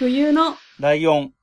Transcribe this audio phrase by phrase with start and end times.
[0.00, 1.28] 冬のライオン。
[1.28, 1.34] こ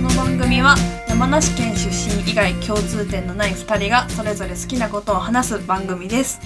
[0.00, 0.74] の番組は
[1.08, 6.40] 山梨県出身以外共通点のない2人がそれぞれ好きなことを話す番組です。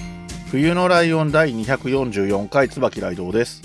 [0.50, 3.62] 冬のライオン第244回椿ライドウです。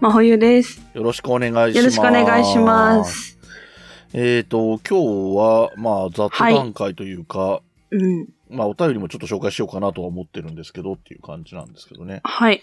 [0.00, 0.80] まほゆです。
[0.94, 1.76] よろしくお願いします。
[1.76, 3.04] よろしくお願いしま。
[3.04, 3.37] す。
[4.12, 8.28] えっ、と、今日は、まあ、雑談会というか、うん。
[8.50, 12.20] まあ、お便りもちょっと紹介しようかなとは思ってるんですけどっていう感じなんですけどね。
[12.24, 12.62] はい。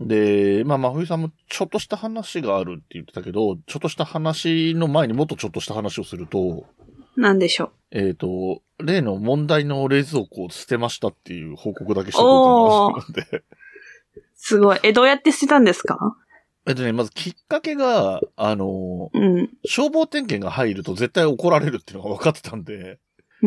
[0.00, 6.66] で、まあ、真冬さんもちょっとした話があるって言ってたけど、ちょっとした話の前にもっとちょっとした話をすると、
[7.16, 13.36] なんでしょえっ、と、例の問題の冷蔵庫を捨てましたっていう報告だけしとこうかなと思って。
[13.38, 13.44] う。
[14.34, 14.80] すごい。
[14.82, 16.16] え、どうやって捨てたんですか？
[16.68, 19.50] えっとね、まずきっかけが、あの、うん。
[19.64, 22.98] 消防点検が入ると絶対怒られるっていうのが分かってたんで、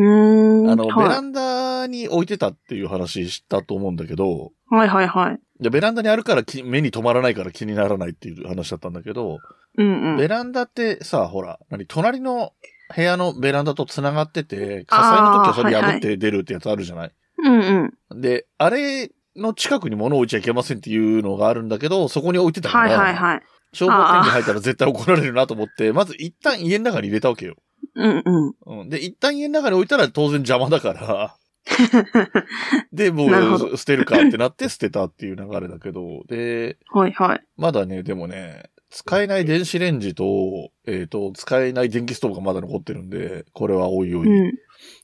[0.02, 0.70] ん。
[0.70, 5.40] あの、ベラはンダに置いてたっていう話したと思うんだけど、い、はいはいはい。
[5.60, 9.38] でベランダにあるからき目に留まらないから気にならないっていう話だったんだけど、
[9.76, 10.16] うんうん。
[10.16, 12.52] ベランダってさ、ほら、何、隣の
[12.94, 18.20] 部屋のベランダと繋がってて、火災の時はそれ破って出るってやつあるじゃない、うんうん。
[18.20, 23.42] で、あれの近くに物を置いちゃいけませんっていうのがあるんだけど、そこに置いてたから、はいはいはい。
[23.72, 27.56] 消防点検入ったら絶対怒られるなと思って、まず一旦家の中に入れたわけよ。
[27.94, 28.80] うんうん。
[28.80, 28.88] うん。
[28.88, 31.36] で、一旦家の中に置いたら当然邪魔だから、
[32.92, 37.40] で、もう捨てるかってなって捨てたっていう流れだけど、で、はいはい。
[37.56, 44.26] まだね、でもね、使えない電子レンジと、えっ、と、使えない電気ストーブがまだ残ってるんで、これはおいおい。
[44.26, 44.52] うん。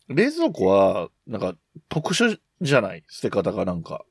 [0.08, 1.54] 冷蔵庫は、なんか、
[1.88, 3.04] 特殊じゃない？
[3.08, 4.04] 捨て方がなんか。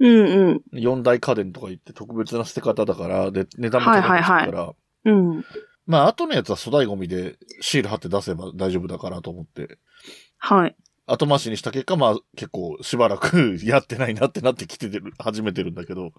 [0.00, 0.62] うんうん。
[0.72, 5.44] 四大家電とか言って特別な捨て方だから、で、値段も高くから、はいはいうん。
[5.86, 9.78] まあ、後のやつは粗大ゴミでシール貼って出せば大丈夫だからと思って、
[10.36, 10.76] はい。
[11.06, 16.12] 後回しにした結果、まあ、結構しばらく やってないなってなってきててる、始めてるんだけど、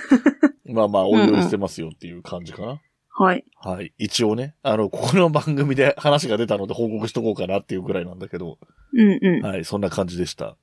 [0.68, 2.80] まあまあ、おいおい捨てますよっていう感じかな。
[3.08, 3.44] はい。
[3.56, 3.92] はい。
[3.98, 8.58] 一応ね、あの、ここの番組で話が出たので報告しとこうかなっていうくらいなんだけど、
[8.92, 9.42] うんうん。
[9.42, 10.56] はい、そんな感じでした。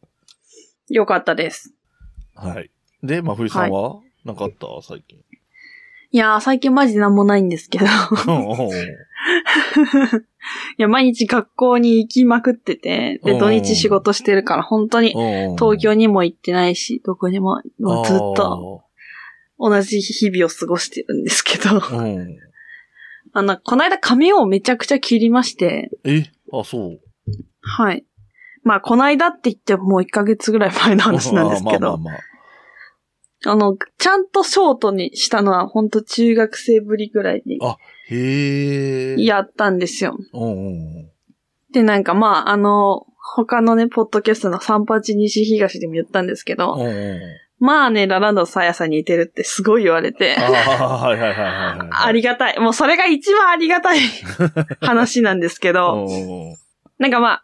[0.90, 1.74] よかったです。
[2.38, 2.70] はい。
[3.04, 4.68] で、まあ、冬さんは、なんかあった？
[4.82, 5.18] 最近。
[6.12, 7.86] いやー、最近マジなんもないんですけど。
[10.78, 15.10] いや、毎日学校に行きまくってて、で、うん土日仕事してるから、本当に
[15.58, 18.84] 東京にも行ってないし、どこにも、もうずっと
[19.60, 21.82] 同じ日々を過ごしてるんですけど。
[23.34, 26.24] あの、この間髪をめちゃくちゃ切りまして、え？
[26.54, 27.00] あ、そう。
[27.62, 28.06] はい。
[28.68, 33.52] まあ、この間って言ってももう1ヶ月ぐらい前の話なんですけど、 まあまあまあ。
[33.52, 37.78] あの、ちゃんとショートにしたのは本当中学生ぶりぐらいにあ
[38.10, 39.24] へえ。。
[39.24, 40.18] やったんですよ。
[40.34, 40.70] うんう
[41.04, 41.10] ん
[41.70, 43.06] で、なんかまあ、あの、
[43.36, 46.88] 他のね、ポッドキャストの三八西東でも言ったんですけど、うん。
[46.88, 47.20] う。
[47.60, 52.60] まあね、ラランドさやさんに似てるってすごい言われて、ありがたい。
[52.60, 54.00] もうそれが一番ありがたい
[54.82, 56.08] 話なんですけど、
[57.00, 57.44] なんかまあ、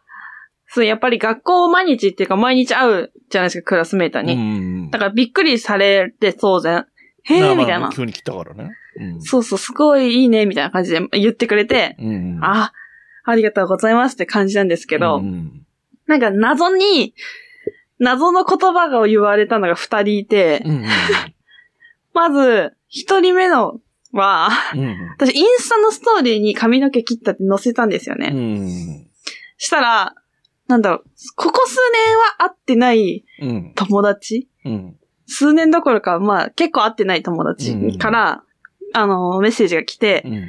[0.73, 4.27] そう、やっぱり学校毎日っていうか毎日会うじゃないですか、クラスメーターうん。
[4.27, 4.33] に。
[4.33, 4.37] う
[4.87, 4.89] ん。
[4.89, 6.87] だからびっくりされて当然、
[7.23, 7.91] へえみたいな。
[7.93, 8.71] 急に来たからね。
[8.99, 9.21] うん。
[9.21, 12.43] そうそう、すごいいいね、みたいな感じで言ってくれて、うんうん。
[12.43, 12.73] あ、
[13.23, 15.59] ありがとうございますって感じなんですけど、うんうん
[16.05, 17.13] なんか謎に、
[17.97, 20.85] 謎の言葉が言われたのが二人いて、うんうん
[22.13, 23.79] まず、一人目の
[24.11, 24.79] は、うん。
[24.81, 28.31] うん私インスタのストーリーに髪の毛切ったって載せたんですよね。
[28.33, 29.07] うん。
[29.57, 30.15] したら、
[30.73, 31.03] なんだろう、
[31.35, 33.73] ここ数年は会ってないうん。
[33.75, 34.49] 友達？
[34.65, 34.95] うん。
[35.27, 38.43] 数年どころか、まあ結構会ってない友達から、
[38.93, 40.47] あの、メッセージが来て、うん。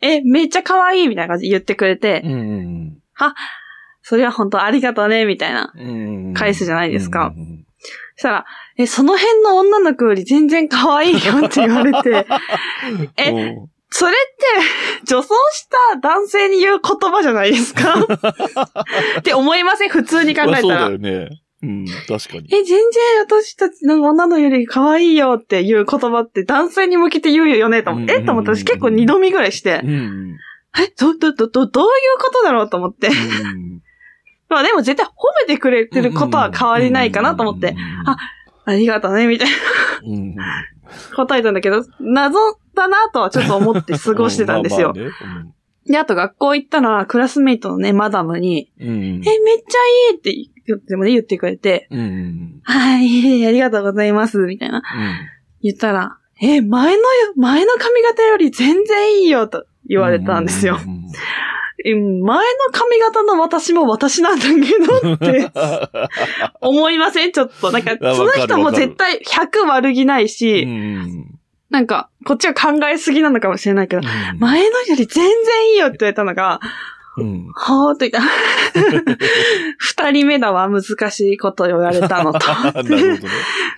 [0.00, 2.98] え、めっちゃ可愛いみたいな感じで言ってくれて、うん。
[4.02, 5.72] それは本当ありがとうね、みたいな。
[5.76, 5.80] う
[6.30, 6.34] ん。
[6.34, 7.32] 返すじゃないですか
[8.16, 8.44] したら、
[8.78, 12.26] え、その辺の女の子より全然可愛いよって言われて、
[13.16, 17.94] えうんそれって、 女装した男性に言う言葉じゃないですか？
[19.20, 19.90] って思いません？
[19.90, 20.50] 普通に考えたら。
[20.50, 21.28] まあそうだよね。
[21.62, 22.48] うん、確かに。
[22.52, 22.80] え、全然
[23.20, 28.14] 私たちの女のより可愛いよっていう言葉って男性に向けて言うよねと思って。
[28.16, 28.24] うんえ？
[28.26, 29.86] と思って私結構二度見ぐらいしてう。
[29.86, 30.36] ん。
[30.80, 31.90] え、ど、ど、ど、ど、どういう
[32.20, 33.08] ことだろうと思って。
[33.08, 33.80] うん
[34.48, 35.10] まあでも絶対褒
[35.40, 37.74] めてくれてることは変わりないかなと思って。。
[38.06, 38.16] あ
[38.64, 39.54] ありがとうね、みたいな
[40.06, 40.36] うん、
[41.14, 42.38] 答えたんだけど、謎
[42.74, 44.92] だなとはちょっと思って過ごしてたんですよ。
[44.96, 45.52] まあまあね
[45.86, 48.88] で、あと学校行ったら、クラスメイトのね、マダムに、うん。
[48.88, 49.32] うんえ、めっちゃ
[50.12, 50.32] いいって
[50.66, 52.60] 言ってもね、言ってくれて、うん。
[52.62, 54.82] はい、ありがとうございます、みたいな。
[55.60, 60.78] 言ったら、え、前のよ、前の髪型より全然いいよ、と言われたんですよ。
[61.84, 62.22] うん。
[62.22, 65.50] 前の髪型の私も私なんだけどって
[66.60, 67.32] 思いません？
[67.32, 67.72] ちょっと。
[67.72, 70.66] なんか、 その人も絶対100悪気ないし、
[71.70, 76.60] なんか、こっちは考えすぎなのかもしれないけど、うん、前のより全然いいよって言われたのが、
[77.16, 78.20] うん、はぁと言った。
[79.78, 82.38] 二人目だわ、難しいこと言われたのと。
[82.84, 83.20] ね。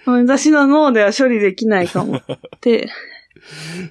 [0.06, 2.22] 私の脳では処理できないかもっ
[2.60, 2.90] て。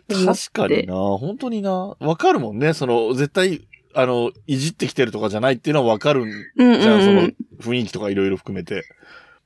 [0.10, 1.96] 確かにな、本当にな。
[2.00, 2.74] わかるもんね。
[2.74, 3.62] その、絶対、
[3.96, 7.30] あの、いじってきてるとかじゃないっていうのはわかるんじゃん、うんうんうん、その
[7.62, 8.84] 雰囲気とかいろいろ含めて。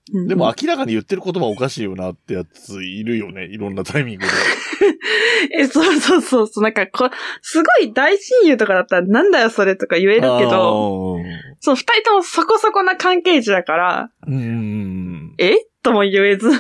[0.09, 3.45] でも明らかに言ってる言葉おかしいよなってやついるよね。
[3.45, 4.31] いろんなタイミングで。
[5.59, 6.63] え、そうそうそうそう。
[6.63, 7.09] なんかこ、
[7.41, 11.17] すごい大親友とかだったらなんだよそれとか言えるけど、
[11.59, 15.57] そう、二人ともそこそこな関係値だから、うん、え？
[15.83, 16.47] とも言えず。
[16.47, 16.51] う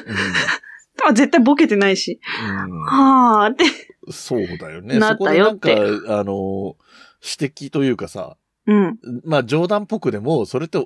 [1.11, 2.19] ん、絶対ボケてないし。
[2.67, 3.63] うん、はあって。
[4.11, 4.99] そうだよね。
[4.99, 5.75] なったよって。
[5.75, 6.75] そこでなんか、あの、
[7.21, 8.99] 指摘というかさ、うん。
[9.23, 10.77] まあ冗談っぽくでも、それって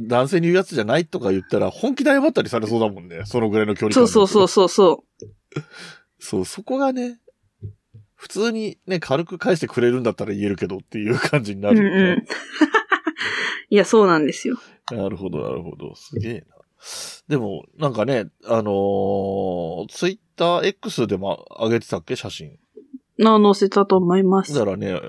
[0.00, 3.22] 男性に言うやつじゃないとか言ったら本気で謝ったりされそうだもんね。
[3.26, 4.08] そのぐらいの距離感。
[4.08, 5.24] そうそうそうそう。
[6.18, 7.20] そう、そこがね、
[8.16, 11.84] 普通にね、軽く返してくれるんだったら言えるけどっていう感じになる、ね。
[11.84, 12.26] うんうん。
[13.70, 14.58] いや、そうなんですよ。
[14.90, 15.94] なるほど、なるほど。
[15.94, 16.56] すげえな。
[17.28, 22.16] でも、なんかね、あのー、ツイッター X でも上げてたっけ？
[22.16, 22.58] 写真。
[23.18, 24.54] な、載せたと思います。
[24.54, 25.00] だからね、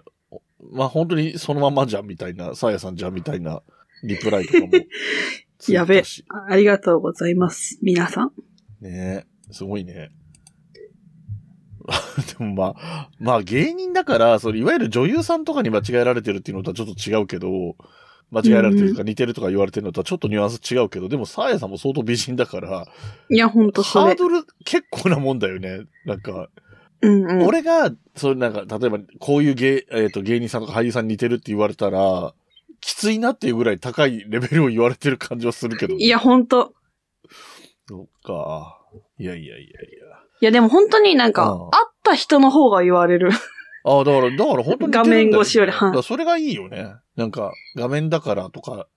[0.72, 3.62] まあ本当にそのままじゃんみたいな、さやさんじゃんみたいな
[4.04, 4.72] リプライとかも。
[5.68, 6.04] やべ。
[6.48, 7.80] ありがとうございます。
[7.82, 8.32] 皆さん。
[8.82, 10.12] ねえ、すごいね。
[12.38, 17.76] でもまあ、まあ芸人だから、それいわゆる女優さんとかに間違えられてるっていうのとはちょっと違うけど、
[18.32, 22.88] 間違えられてるとか似てるとか言われてるのとはちょっとニュアンス違うけど、でもサーヤさんも相当美人だから、
[23.30, 25.82] いや、ほんとそハードル結構なもんだよね。
[26.06, 26.50] なんか、
[27.02, 32.34] うんうん、俺が、そうなんか、例えば、こういう芸、えっ、ー、と、芸人さんとか俳優さんに似てるって言われたら、
[32.82, 36.74] きついなっていうぐらい高いレベルを言われてる感じはするけど、ね、いや、ほんと。
[37.88, 38.80] そっか。
[39.18, 39.70] いやいやいやいや。
[40.42, 43.32] いや、でも本当になんか、会った人の方が言われる。
[43.84, 46.04] ああ、だから、だから本当に、画面越しより、はい。
[46.04, 46.96] それがいいよね。
[47.16, 48.88] なんか、画面だからとか、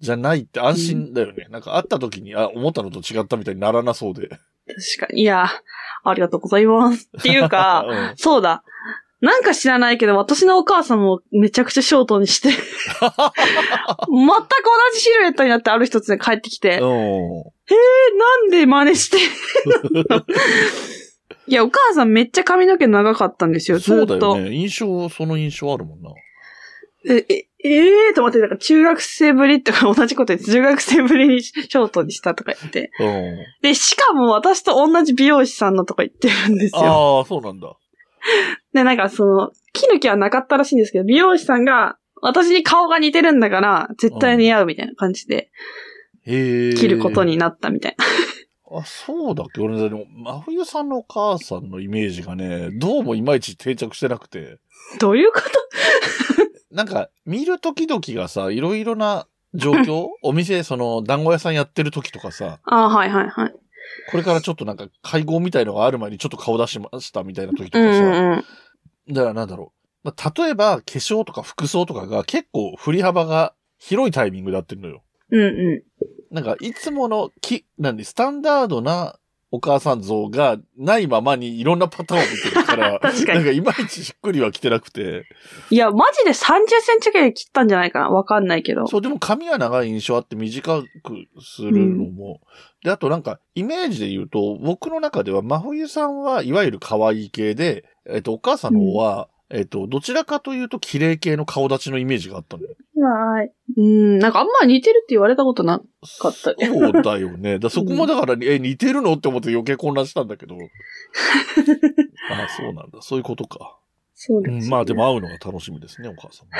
[0.00, 1.44] じゃないって安心だよね。
[1.46, 4.28] うん、なんか会った時に、あ、思ったのと違ったみたいにならなそうで。
[4.28, 4.38] 確
[5.06, 5.22] かに。
[5.22, 5.46] いや、
[6.04, 7.10] ありがとうございます。
[7.18, 8.64] っていうか、 うん、そうだ。
[9.20, 13.20] なんか知らないけど、私のお母さんもめちゃくちゃショートにして 全く同
[14.94, 19.18] じシルエットになってある一つで帰ってきて、えー、なんで真似して？
[21.46, 24.08] いや、お母さんめっちゃ髪の毛長かったんですよ、ずっと。
[24.08, 24.52] そうだよね。
[24.56, 26.10] 印象、その印象あるもんな。
[27.08, 32.90] え、え、ええー、と思って、なんか中学生ぶりとか同じこと言って、中学生ぶりにショートにしたとか言って。
[33.62, 36.80] で、しかも私と同じ美容師さんのとか言ってるんですよ。
[36.80, 37.74] ああ、そうなんだ。
[38.72, 45.50] で、なんかその、切る気はなかったらしいんですけど、美容師さんが、私に顔が似てるんだから、絶対似合うみたいな感じで、
[46.26, 48.78] 切ることになったみたいな。
[48.78, 49.60] あ、そうだっけ？
[49.62, 54.58] 俺、でも、真冬さんのお母さんのイメージがね、どうもいまいち定着してなくて。
[54.98, 55.50] どういうこと？
[56.70, 60.08] なんか、見るときどきがさ、いろいろな状況？
[60.22, 62.60] お店、その、団子屋さんやってる時とかさ。
[62.64, 63.54] あはいはいはい。
[64.10, 68.00] これからちょっとなんか会合みたいのがある前にちょっと顔出しましたみたいな時とかさ。
[68.00, 68.36] うんう
[69.10, 69.72] ん、だからなんだろ
[70.04, 70.08] う。
[70.08, 75.02] まあ、例えば化粧とか服装とかが結構振り幅が広いタイミングでやってるのよ。
[75.30, 75.84] うんう
[76.32, 76.34] ん。
[76.34, 79.18] なんかいつものき、なんでスタンダードな
[79.52, 83.38] お母さん像がないままにいろんなパターンを見てるから、 確かに。
[83.38, 85.24] なんかいまいちしっくりは来てなくて。
[85.70, 86.34] いや、マジで30
[86.80, 88.86] センチぐらい切ったんじゃないかなわかんないけど。
[88.86, 90.86] そう、でも髪は長い印象あって短く
[91.42, 92.26] するのも。
[92.26, 92.38] うん、
[92.84, 102.76] で、あとなんか、イメージで言うと、僕の中では真冬さんはいわゆる可愛い系で、えっと、お母さんの方は、えっ、と、どちらかというと綺麗系の顔立ちのイメージがあったんだよ。
[103.02, 103.52] はい。
[103.76, 105.84] うん、なんかあんま似てるって言われたことなか
[106.28, 106.32] った。
[106.32, 107.58] そうだよね。
[107.60, 110.54] だそこもだから、うん、え、似てるのって思って余計混乱したんだけど。
[110.54, 110.58] あ
[112.46, 113.02] あ、そうなんだ。
[113.02, 113.76] そういうことか。
[114.14, 116.52] そうです、ね、うん、まあでも会うのが楽しみですね、お母さんも。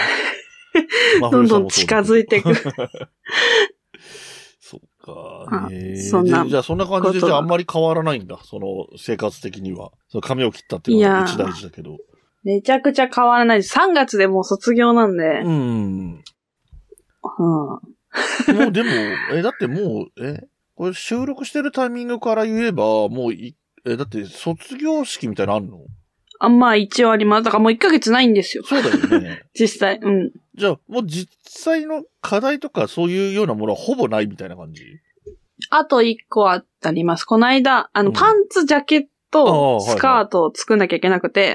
[1.20, 2.54] まあ、どんどん近づいていく。
[4.61, 5.68] そっか。
[5.70, 6.44] えー、そんな。
[6.47, 8.40] じゃあそんな感じで、じゃああんまり変わらないんだ。
[8.44, 9.92] その生活的には。
[10.09, 11.99] その髪を切ったっていうのは一大事だけど。
[12.42, 13.78] めちゃくちゃ変わらないです。
[13.78, 15.40] 3月でもう卒業なんで。
[15.44, 16.25] うん。
[17.23, 17.80] は
[18.49, 18.90] あ、もうでも、
[19.32, 25.78] え、だってもう、え、これ収録してるタイミングから言えば、もうい、え、だって卒業式みたいなのあるの？
[26.38, 27.42] あ、まあ一応あります。
[27.44, 28.64] だからもう1ヶ月ないんですよ。
[28.64, 29.42] そうだよね。
[29.52, 30.32] 実際、うん。
[30.54, 34.82] じゃあ、もう実際の課題とかそういうようなものはほぼないみたいな感じ？
[35.68, 37.25] あと1個あります。
[37.25, 41.54] この間、あの、うん、パンツ、ジャケット、スカートを作んなきゃいけなくて、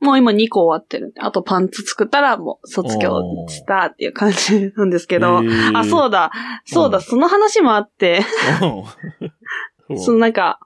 [0.00, 5.40] もう今2個終わってるんで、あとパンツ作ったらもう卒業したっていう感じなんですけど、
[5.74, 6.30] あ、そうだ、
[6.64, 8.20] そうだ、その話もあって、
[9.96, 10.60] そのなんか、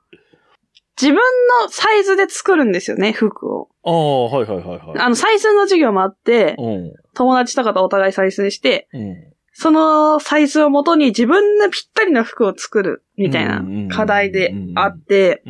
[1.00, 3.68] 自分のサイズで作るんですよね、服を。
[3.84, 4.98] ああ、はいはいはいはい。
[4.98, 6.54] あの、サイズの授業もあって、
[7.14, 8.88] 友達とかとお互いサイズにして、
[9.54, 13.62] そのサイズをもとに自分のぴったりな服を作るみたいな
[13.94, 15.42] 課題であって、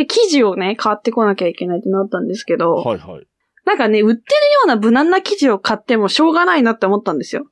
[0.00, 3.26] で、生地をね、買ってこなきゃいけないってなったんですけど、はいはい。
[3.66, 7.44] なんかね、売ってるような無難な生地を買ってもしょうがないなって思ったんですよ。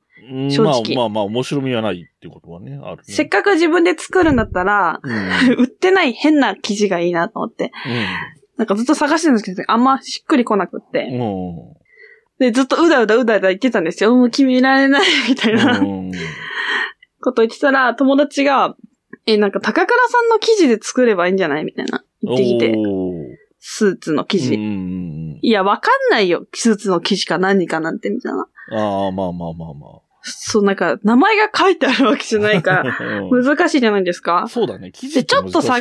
[0.49, 0.95] 正直。
[0.95, 7.71] まあまあまあ、面白みはないってことはね、ある、ね、せっかく自分で作るんだったら、うん、 売ってない変な生地がいいなと思って。
[7.85, 7.93] うん、
[8.57, 11.07] なんかずっと探してるんですけど、あんましっくりこなくって。
[11.11, 11.73] うん、
[12.39, 14.15] で、ずっとうだうだうだうだ言ってたんですよ。
[14.15, 15.79] もう決められないみたいな、
[17.21, 18.75] こと言ってたら、友達が、
[19.25, 22.03] え、なんか高倉さんの生地で作ればいいんじゃないみたいな。
[22.21, 22.75] 言ってきて。
[23.59, 24.55] スーツの生地。
[25.41, 26.45] いや、わかんないよ。
[26.53, 28.47] スーツの生地か何かなんて、みたいな。
[28.71, 30.01] ああ、まあまあまあまあ。
[30.23, 32.97] そう、なんか、名前が書いてあるわけじゃないから、
[33.29, 34.45] 難しいじゃないですか。
[34.49, 34.91] そうだね。
[34.91, 35.79] 生地ね、で、ちょっとさ、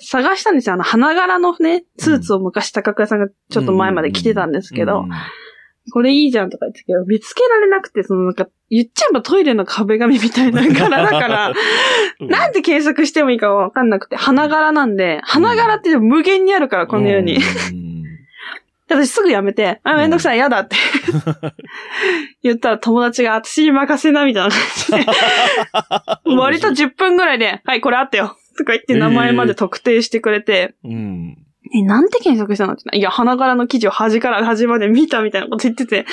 [0.00, 0.74] 探したんですよ。
[0.74, 5.04] あの、花柄のね、スーツを昔高倉さんがちょっと前まで着てたんですけど、
[5.90, 11.52] これいいじゃんとか言ってたけど、見つけられなくて、そのなんか、言っちゃえばトイレの壁紙みたいな柄だから、
[12.20, 17.38] なんで検索してもいいかわかんなくて、花柄なんで、花柄って無限にあるから、このように。
[18.90, 20.76] 私すぐやめて、あ、めんどくさい、嫌だって。
[22.42, 25.04] 言ったら友達が私に任せな、みたいな感
[26.24, 26.36] じで。
[26.36, 28.36] 割と10分ぐらいで、はい、これあったよ。
[28.56, 36.06] とか言って名前まで特定してくれて、えー、うんえ、なんて検索したのっていや、花柄の記事を端から端まで見たみたいなこと言ってて、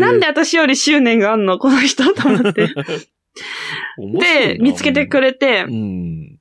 [0.00, 1.58] なんで私より執念があんの？
[1.58, 2.68] この人と思って。
[3.98, 6.38] で、見つけてくれて、うん、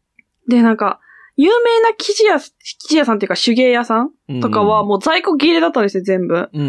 [0.47, 0.99] で、なんか、
[1.35, 2.53] 有名な生地屋、生
[2.87, 6.49] 地屋さんっていうか手芸屋さんとかはもう在庫切れだったんですよ、全部。
[6.51, 6.59] う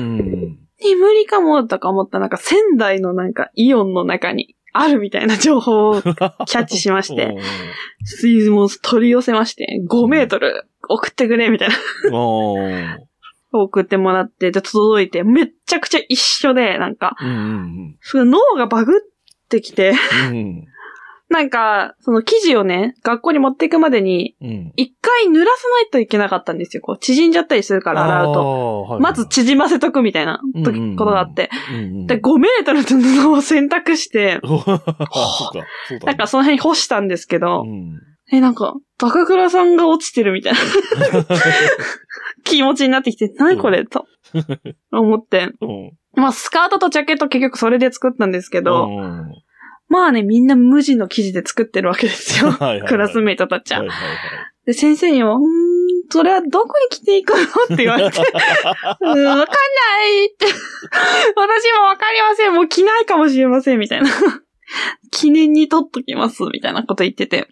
[0.95, 7.37] 無理かもとか思ったなんか仙台のなんかイオンの中にあるみたいな情報を キャッチしまして、
[8.23, 12.99] 水も取り寄せまして、5メートル送ってくれ、みたいな。
[13.51, 19.01] 送ってもらって、で、届いて、めっちゃくちゃ一緒で、なんか、うんうんうん、脳がバグっ
[19.49, 19.95] てきて
[20.31, 20.67] うん、
[21.31, 24.35] なんか、その生地をね、学校に持っていくまでに、
[24.77, 26.83] 一回濡らさないといけなかったんですよ。
[26.83, 28.83] こう、縮んじゃったりするから洗うと。
[28.83, 31.51] はいはい、まず縮ませとくみたいなことがあって。
[32.07, 34.41] で、5メートルの布を選択して、
[36.05, 37.99] なんかその辺干したんですけど、うん、
[38.31, 40.59] え、なんか、高倉さんが落ちてるみたいな。
[42.45, 44.07] 気持ちになってきて、何これ、と。
[44.93, 45.51] 思って。
[46.15, 48.89] まあ、スカートとジャケット結局それで作ったんですけど、
[49.89, 52.53] まあね、みんな無地の生地で作ってるわけですよ。
[52.87, 53.85] クラスメイトたちは。
[54.67, 55.43] で、先生には、うん、
[56.11, 57.45] それはどこに着ていくの？
[57.75, 59.45] って言われて、 うん、わかんな
[60.05, 60.47] いって。
[61.37, 62.55] 私もわかりません。
[62.55, 63.79] もう着ないかもしれません。
[63.79, 64.11] みたいな。
[65.11, 66.43] 記念に取っときます。
[66.53, 67.49] みたいなこと言ってて。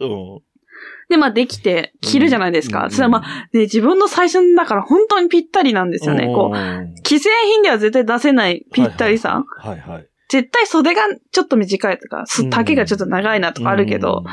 [1.09, 2.85] で、まあできて着るじゃないですか。
[2.85, 6.27] うん、それはまあ、ね、自分の最初だから本当にぴったりなんですよね。
[6.27, 9.45] こう、既製品では絶対出せないぴったりさ。
[9.59, 10.09] はい、はい、はい。
[10.29, 14.25] 絶対袖がちょっと短いとか、丈がちょっと長いなとかあるけど、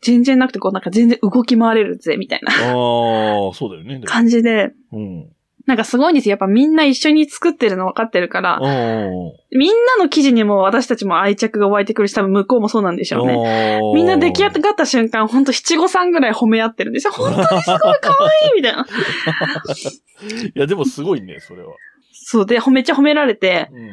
[0.00, 2.52] 全然なくて、こうなんか全然動き回れるぜ、みたいな。
[2.52, 4.00] ああ、そうだよね。
[4.04, 5.28] 感じで、うん、
[5.66, 6.30] なんかすごいんですよ。
[6.30, 13.80] やっぱみんな一緒に作ってるの分かってるから、みんなの記事にも私たちも愛着が湧いてくるし、多分向こうもそうなんでしょうね。
[13.94, 17.12] みんな出来上がった瞬間、ほんと七五三ぐらい褒め合ってるんですよ。
[17.12, 18.86] 本当にすごい可愛いみたいな。
[20.54, 21.74] いや、でもすごいね、それは。
[22.12, 23.90] そうで、めっちゃ褒められて、うん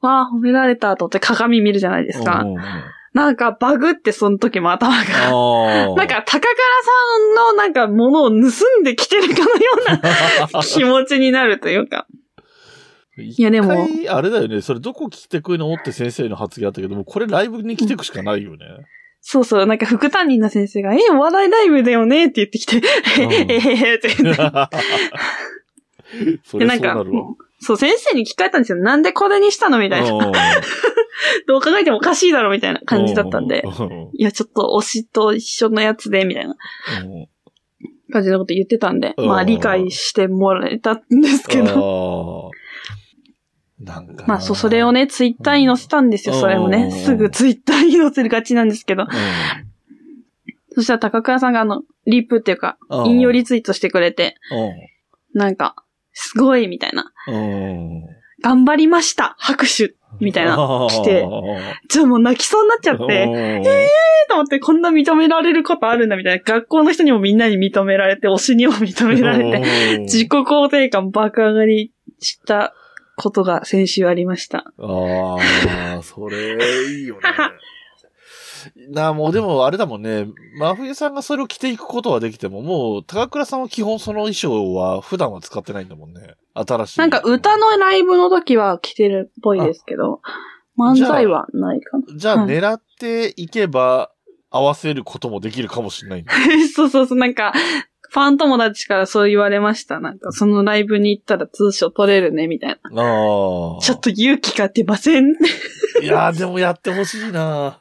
[0.00, 2.44] わあ、褒められたとって鏡見るじゃないですか。
[3.14, 5.02] なんかバグってその時も頭が。
[5.96, 9.72] なんか高倉さんのなんかものを盗んできてるかのよ
[10.52, 12.06] うな 気持ちになるというか。
[13.16, 13.88] いやでも。
[14.08, 14.60] あれだよね。
[14.60, 18.58] それどこ来てくるのって先生の発言あったけども、これライブに来てくしかないよね。
[19.20, 22.80] そうそう、なんか副担任の先生が、え、お笑いライブだよねって言ってきて、
[23.18, 23.22] え
[23.58, 24.42] へへって言って。
[26.44, 27.34] それそうなるわ。
[27.60, 28.78] そう、先生に聞かれたんですよ。
[28.78, 30.08] なんでこれにしたのみたいな。
[31.46, 33.64] どう考えてもおかしいだろみたいな感じだったんで。
[34.12, 36.56] いや、ちょっと推しと一緒のやつで、みたいな
[38.12, 42.50] 感じのこと言ってたんで、まあ理解してもらえたんですけど。
[43.80, 44.24] なんか。
[44.26, 46.90] まあそう、それをね、ツイッターに載せたんですよ、それもね。
[46.90, 49.06] すぐツイッターに載せるがちなんですけど。
[50.74, 54.36] そしたら高倉さんがあの、リップっていうか、引用リツイートしてくれて、
[55.34, 55.74] なんか、
[56.20, 57.12] すごい、みたいな。
[58.42, 60.56] 頑張りました拍手みたいな、
[60.90, 61.20] 来て、
[61.88, 66.42] ちょっともう泣きそうになっちゃって、えーと思って、こんな認められることあるんだみたいな。
[66.44, 72.74] 学校の人にもみんなに認められて、推しにも認められて、自己肯定感爆上がりした
[73.16, 74.72] ことが先週ありました。
[74.76, 75.36] あ
[75.98, 76.56] あ、それ、
[76.90, 77.20] いいよね。
[78.90, 80.26] なもうでもあれだもんね。
[80.58, 86.34] 真冬さんがそれを着ていくことはできても、もう高倉さんは基本その衣装は普段は使ってないんだもんね。
[86.54, 86.98] 新しい。
[87.00, 90.20] なんか歌のライブの時は着てるっぽいですけど、
[90.78, 92.04] 漫才はないかな。
[92.16, 94.10] じゃあ狙っていけば
[94.50, 96.24] 合わせることもできるかもしれない
[96.74, 97.52] そうそうそう、なんか、
[98.10, 100.00] ファン友達からそう言われました。
[100.00, 103.02] なんか、そのライブに行ったら通所取れるね、みたいな。
[103.02, 103.80] ああ。
[103.82, 105.34] ちょっと勇気が出ません。
[106.02, 107.80] いやー、でもやってほしいな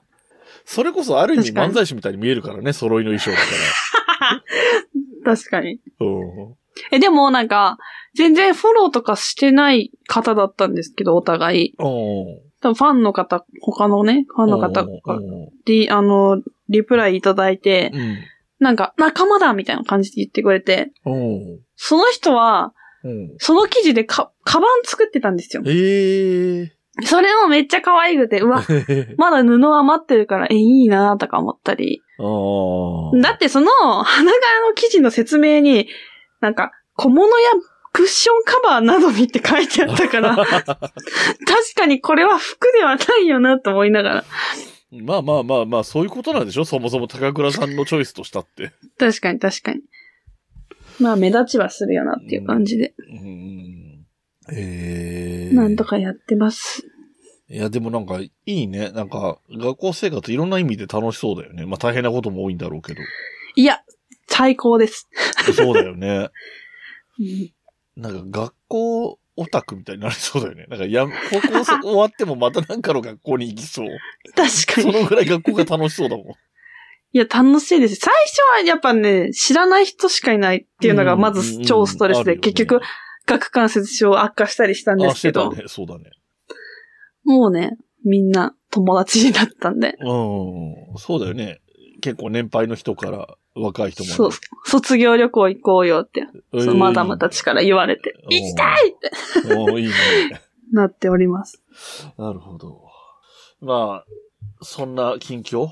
[0.70, 3.44] それこそある意味漫才師みたいに見えるからね、揃いの衣装だか
[5.24, 5.34] ら。
[5.36, 5.80] 確かに。
[6.92, 7.78] え、でもなんか、
[8.16, 11.76] 全然フォローとかしてない方だったんですけど、お互い。
[11.78, 15.20] 多分ファンの方、他のね、ファンの方が、
[15.66, 18.18] リ、あの、リプライいただいて、うん、
[18.60, 20.92] なんか、仲間だみたいな感じで言ってくれて、
[21.78, 22.74] その人は、
[23.38, 25.64] その記事でか、カバン作ってたんですよ。
[25.66, 26.70] えー、
[27.04, 28.64] それもめっちゃ可愛くて、うわ、
[29.18, 32.02] まだ布余ってるから、え、いいなとか思ったり。
[33.22, 33.70] だってその、
[34.04, 35.88] 花柄の記事の説明に、
[36.42, 37.50] なんか、小物や
[37.94, 40.88] クッションカバーなどにって書いてあったから、 確
[41.76, 44.24] かにこれは服ではないよなと思いながら。
[44.92, 46.66] まあまあまあまあ、そういうことなんでしょ？
[46.66, 48.72] そもそも高倉さんのチョイスとしたって。
[48.98, 49.82] 確かに確かに。
[51.00, 52.94] まあ目立ちはするよなっていう感じで。
[52.98, 53.87] うん。
[54.50, 55.56] うんええー。
[55.56, 56.86] なんとかやってます。
[57.50, 58.90] いや、でもなんか、いいね。
[58.92, 61.66] なんか、学校生活いろんな意味で楽しそうだよね。
[61.66, 63.02] まあ大変なことも多いんだろうけど。
[63.56, 63.82] いや、
[64.28, 65.08] 最高です。
[65.56, 66.30] そうだよね。
[67.20, 67.52] うん、
[67.96, 70.66] なんか学校オタクみたいになりそうだよね。
[70.68, 73.88] なんかや、高校終わってもまたなんかの学校に行きそう。
[74.36, 74.92] 確かに。
[74.94, 76.28] そのぐらい学校が楽しそうだもん。
[77.14, 77.96] いや、楽しいです。
[77.96, 82.82] 最初はやっぱね、知らない人しかいないっていうのがまず超ストレスで、結局、
[83.28, 85.50] 学関節症悪化したりしたんですけど。
[85.50, 85.68] あ、してたね。
[85.68, 86.12] そうだね。
[87.24, 89.98] もうね、みんな友達になったんで。
[90.00, 90.98] うん。
[90.98, 91.60] そうだよね。
[92.02, 94.10] 結構年配の人から若い人も。
[94.10, 94.32] そう。
[94.66, 99.56] 卒業旅行行こうよって、えー、そのマダムたちから言われて、行きたいって。
[99.56, 99.94] おいいね。
[100.72, 101.64] なっております。
[102.18, 102.84] なるほど。
[103.62, 104.06] まあ、
[104.62, 105.70] そんな近況？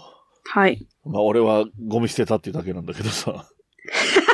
[0.48, 0.88] はい。
[1.06, 3.46] まあ、俺はゴミ捨てたっていうだけなんだけどさ。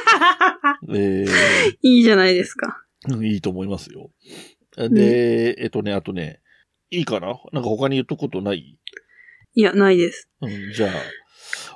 [0.90, 1.28] えー、
[1.82, 2.84] いいじゃないですか。
[3.24, 4.10] いいと思いますよ。
[4.78, 6.40] で、えっとね、あとね、
[6.90, 7.40] いいかな？
[7.52, 8.78] なんか他に言っとくことない？
[9.56, 10.30] いや、ないです。
[10.42, 10.92] うん、じゃあ、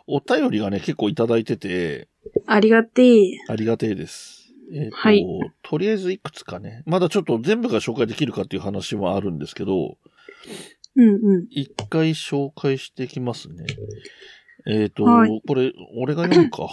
[0.07, 2.09] お便りがね、結構いただいてて。
[2.47, 3.37] ありがてえ。
[3.49, 4.53] ありがてえです。
[4.73, 5.25] えっ、ー、と、はい、
[5.61, 6.83] とりあえずいくつかね。
[6.85, 9.97] まだちょっと全部が紹介できるかっていう話もあるんですけど。
[10.95, 11.47] うんうん。
[11.49, 13.65] 一回紹介していきますね。
[14.67, 16.69] えっ、ー、と、はい、これ、俺が読むか。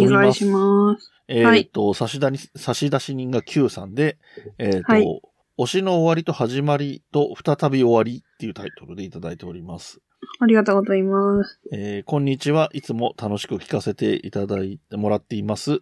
[0.00, 1.11] お願いします。
[1.32, 4.18] えっ、ー、と、はい、差し出し、差出人が Q さんで、
[4.58, 5.22] えっ、ー、と、はい、
[5.58, 10.00] 推しの終わりと始まりと再び終わりっていうタイトルでいただいております。
[10.40, 11.60] ありがとうございます。
[11.72, 12.70] えー、こんにちは。
[12.72, 15.80] いつも楽しく聞かせていただいてもらっています。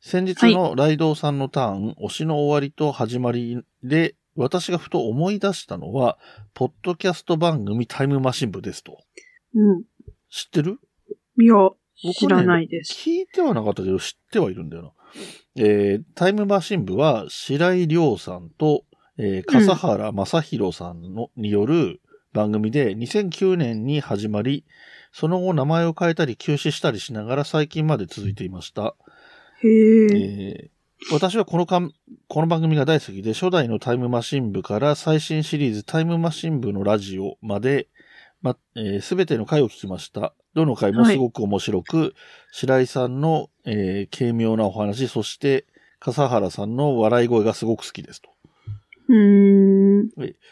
[0.00, 6.18] 先日のライドウさんのターン、はい、推しの終わりと始まりで、私がふと思い出したのは、
[6.54, 8.98] ポッドキャスト番組タイムマシン部ですと。
[9.54, 9.82] うん。
[10.30, 10.78] 知ってる？
[11.40, 11.54] いや、
[12.14, 14.90] 知らないです、聞いてはなかったけど、知ってはいるんだよな。
[15.56, 18.84] えー、タイムマシン部は、白井亮さんと、
[19.18, 22.00] えー、笠原正宏さんの、による
[22.32, 24.64] 番組で2009年に始まり、
[25.12, 28.94] その後名前を変えたり休止したりしながら最近まで続いていました。
[29.62, 31.92] へえー、私はこのかん
[32.28, 37.88] この番組が大好きで、初代のタイムマシン部から最新シリーズタイムマシン部のラジオまで、
[38.40, 40.34] ま、す、えー、べ、ての回を聞きました。
[40.54, 42.12] どの回もすごく面白く、はい、
[42.52, 45.66] 白井さんの、えー、軽妙なお話、そして
[45.98, 48.30] 笠原さんの笑い声がすごく好きですと。
[49.08, 50.08] うん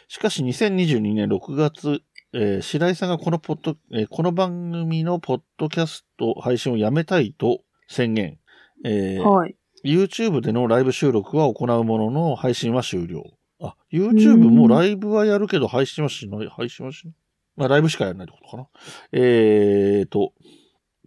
[0.07, 2.01] しかし2022年6月、
[2.33, 8.37] えー、白井さんがこのポッド、えー、この番組のポッドキャスト配信をやめたいと宣言。
[8.85, 9.55] えー、はい。
[9.83, 13.23] YouTube でのライブ収録は行うものの配信は終了。
[13.59, 17.13] あ、YouTube もライブはやるけど配信はしない、配信はしない？
[17.55, 18.67] まあ、ライブしかやらないってことかな。
[19.11, 20.33] えーと、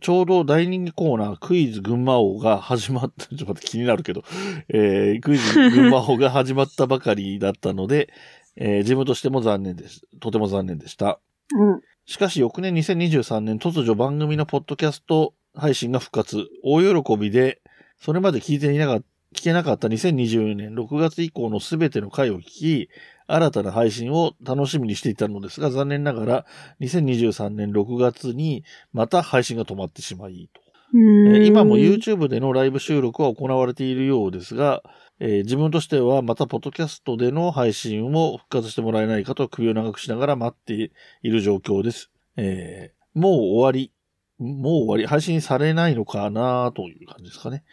[0.01, 4.23] ちょうど大人気コーナー、クイズ群馬王が始まった、ちょっと待って気になるけど、
[4.69, 8.13] えー、クイズ群馬王が始まったばかりだったので、
[8.57, 10.03] えー、自分としても残念です。
[10.21, 11.21] とても残念でした。
[11.53, 11.81] うん。
[12.07, 16.49] しかし翌年2023年突如番組のポッドキャスト配信が復活。
[16.63, 17.63] 大喜びで、
[17.99, 18.97] それまで聞いていなか
[19.35, 22.89] 聞けなかった2020年6月以降のすべての回を聞き、
[23.27, 26.47] 新たな配信を楽しみにしていたのですが、残念ながら
[26.81, 30.65] 2023年6月にまた配信が止まってしまいと。
[30.97, 34.83] 今も YouTube でのライブ収録は行われているようですが、
[35.19, 42.11] えー、自分としてはまたポッドキャストでの配信を復活してもらえないかと首を長くしながら待っている状況です。
[42.37, 43.93] えー、もう終わり、
[44.39, 47.65] もう終わり、配信されないのかなという感じですかね。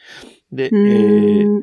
[0.52, 1.62] で、えー、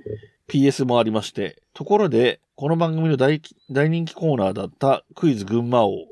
[0.49, 6.07] PS もありまして、ところで、この番組の大大人気コーナーだったクイズ群馬王、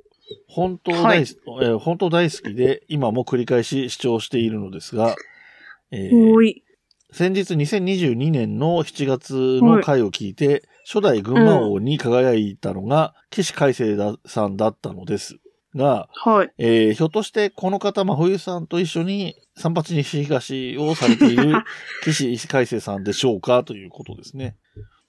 [0.49, 5.17] 本当大,、はい、えー、本当大好きで、今も繰り返し視聴しているのですが、
[5.91, 6.55] えー、
[7.13, 13.97] 先日2022年の7月の回を聞いて、初代群馬王に輝いたのが、岸海生
[14.27, 15.39] さんだったのです
[15.77, 16.53] が、はい。
[16.59, 21.55] えー、ひょっとしてこの方、真冬さんと一緒に三八西東をされている
[22.03, 24.57] 岸海生さんでしょうかということですね。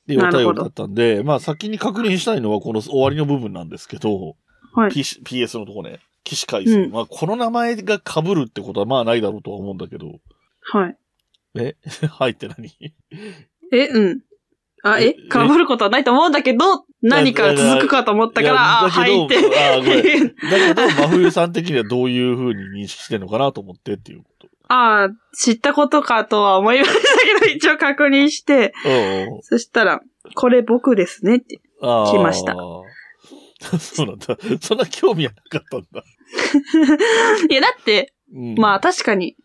[0.06, 4.36] で、お便りだったんで、まあ先に確認したいのはこの終わりの部分なんですけど、
[4.74, 6.84] はい、PS のとこね、岸海生。
[6.84, 10.20] うん、まあこの名前が被るってことはまあないだろうとは思うんだけど。
[10.62, 10.98] はい。
[11.56, 11.76] え？
[12.08, 12.72] はいって何？
[13.72, 14.22] え、うん。
[14.84, 19.38] あ、え被ることはないと思うんだけど、何か続くかと思ったから、あ、はいって。
[19.38, 20.28] あ、ごめん。
[20.38, 24.48] だけど、真冬さん的にはどういう風に認識してんのかなと思ってっていうこと。
[24.70, 28.74] ああ、知ったことかとは思いましたけど、 一応確認して、
[29.42, 30.02] そしたら、
[30.36, 32.56] これ僕ですねって来ました。
[33.80, 34.38] そうなんだ。
[34.62, 36.04] そんな興味はなかったんだ。
[37.50, 39.36] いや、だって、うん、まあ確かに、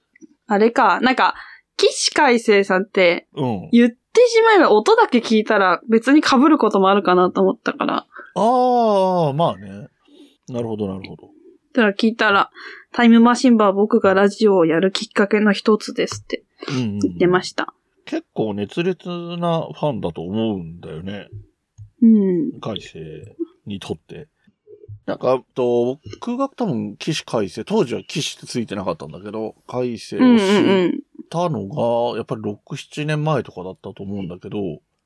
[0.47, 1.35] あれか、なんか、
[1.77, 3.29] 岸海生さんって、
[3.73, 8.07] 言ってしまえば音だけ聞いたら別に被ることもあるかなと思ったから。
[8.35, 9.89] ああ、まあね。
[10.49, 11.29] なるほど、なるほど。
[11.75, 12.51] だから聞いたら、
[12.93, 17.65] タイムマシンバー僕がラジオをやるきっかけの一つですって言ってました。
[17.65, 21.29] うんうん結構熱烈なファンだと思うんだよね。
[22.03, 22.61] うん。
[22.61, 22.99] 海星
[23.67, 24.29] にとって。
[25.07, 30.91] なんか、と、僕が多分、騎士海星、当時は騎士ってついてなかったんだけど、海星を知っ
[31.29, 34.59] たのが、やっぱり6、7年前とかだったと思うんだけど、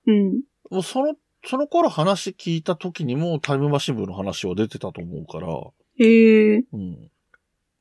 [0.07, 0.43] うん。
[0.71, 5.49] もうその、その頃話聞いた時にもタイムマシン部の話は出てたと思うから。
[5.99, 6.65] へえ。
[6.73, 7.11] うん。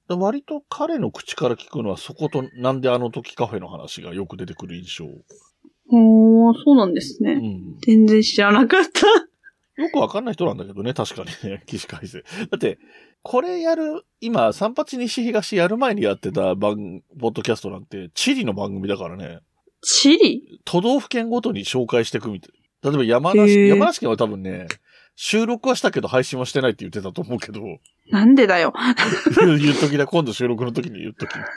[0.07, 5.05] 割と彼の口から聞くのはそことなんであの時カフェの話がよく出てくる印象。
[5.89, 7.33] ほー、そうなんですね。
[7.33, 9.01] うん、全然知らなかった。
[9.77, 12.21] よくわかんない人なんだけどね、確かにね、 起死回生。
[12.21, 12.79] だって、
[13.23, 19.39] これやる、今、三八西東やる前にやってた番、ポッドキャストなんて、チリの番組だからね。
[19.81, 20.59] チリ？
[20.63, 22.51] 都道府県ごとに紹介していくみたい。
[22.83, 24.67] 例えば山梨、山梨県は多分ね、
[25.15, 27.61] 収録はしたけど配信はしてないって言ってたと思うけど。
[28.11, 28.73] なんでだよ。
[29.59, 31.47] 言っときな、今度収録の時に言っときな。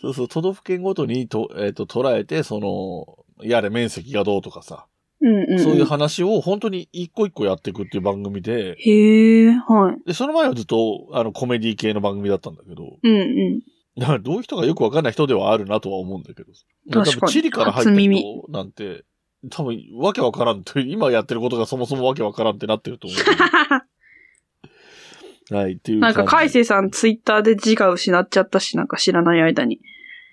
[0.00, 4.86] そうそう、都道府県ごとにと、えっ、ー、と、捉えて、その、やれ面積がどうとかさ。
[5.20, 8.76] うんうん、うん、そういう話を本当に一個一個やっていくっていう番組で。
[8.78, 10.06] へえ、はい。
[10.06, 12.98] で、その前はずっと、あの、コメディ系の番組だったんだけど。
[13.02, 13.60] うんうん。
[13.98, 16.52] だからどういう人がよくわかんない人ではあるなとは思うんだけど。
[16.90, 17.32] 確かに。
[17.32, 19.04] チリから入った人なんて、
[19.50, 23.20] 多分、わけわからんって、今やってることがそもそもわけわからんってなってると思う。
[25.54, 25.98] はい、っていう。
[25.98, 29.80] なんか、海星さんツイッターで字が失っちゃったし、なんか知らない間に。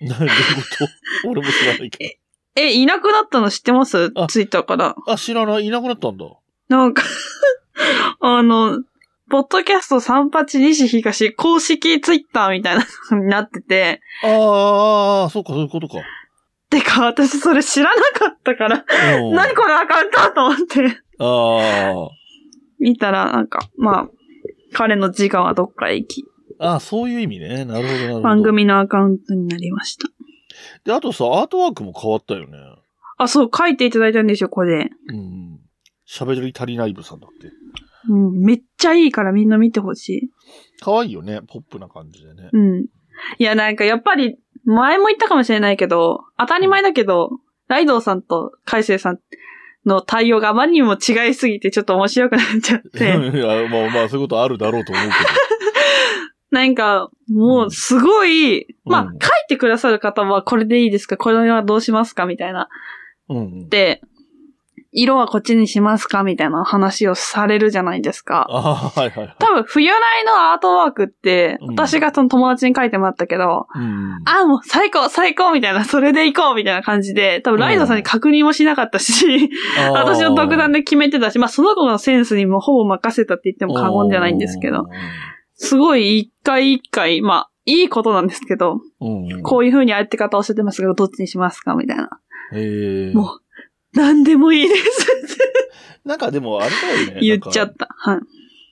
[0.00, 0.24] どういうこ
[1.24, 1.28] と？
[1.28, 2.27] 俺も知らないけど。
[2.60, 4.10] え、いなくなったの知ってます？
[4.28, 4.96] ツイッターから。
[5.06, 5.66] あ、知らない。
[5.66, 6.24] いなくなったんだ。
[6.68, 7.02] なんか
[8.20, 8.82] あの、
[9.30, 14.00] ポッドキャスト38西東公式ツイッターみたいなの になってて。
[14.24, 15.98] ああ、そうか、そういうことか。
[16.70, 18.84] てか、私それ知らなかったから、
[19.32, 21.00] 何このアカウントと思って。
[21.18, 22.08] ああ。
[22.78, 24.08] 見たら、なんか、まあ、
[24.72, 26.24] 彼の自我はどっかへ行き。
[26.58, 27.64] ああ、そういう意味ね。
[27.64, 28.20] なるほど、なるほど。
[28.22, 30.08] 番組のアカウントになりました。
[30.84, 32.58] で、あとさ、アートワークも変わったよね。
[33.16, 34.90] あ、そう、書いていただいたんですよ、これ。
[35.08, 35.60] うん。
[36.08, 37.50] 喋り足りない部さんだって。
[38.08, 40.30] うん、めっちゃいいからみんな見てほしい。
[40.80, 42.48] 可愛いよね、ポップな感じでね。
[42.52, 42.86] うん。
[43.38, 47.30] いや、なんかやっぱり、前も言ったかもしれないけど、当たり前だけど、
[47.68, 49.20] ライドウさんと海星さん
[49.86, 53.04] の対応があまりにも違いすぎてちょっと面白くなっちゃって。
[53.08, 55.57] いや、まあまあそういうことあるだろうと思うけど。
[56.50, 59.12] なんか、もうすごい、うん、まあ、書い
[59.48, 61.16] てくださる方はこれでいいですか？
[61.16, 62.24] これはどうしますか？
[62.26, 62.68] みたいな。
[63.28, 64.00] うん、で、
[64.90, 66.22] 色はこっちにしますか？
[66.22, 68.46] みたいな話をされるじゃないですか。
[68.48, 69.36] あはいはい、はい。
[69.38, 79.50] 多分、冬来のアートワークって、私がその友達に書いてもらったけど、うん、あ、もう最高最高みたいな、それで行こうみたいな感じで、多分ライドさんに確認もしなかったし、
[79.92, 84.86] 私の独断で決めてたし、まあその子のセンスにもほぼ任せたって言っても過言じゃないんですけど、
[85.58, 92.08] すごい一回一回、まあ、いいことなんですけど、うん、こういう風に相手方教えてますけど、どっちにしますかみたいな。
[92.54, 93.12] へえ。
[93.12, 93.40] もう、
[93.92, 95.06] 何でもいいです
[96.04, 97.20] なんかでもあれだよね。
[97.20, 97.88] 言っちゃった。
[97.90, 98.20] はい。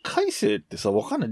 [0.03, 1.31] 海星ってさ、わかんない。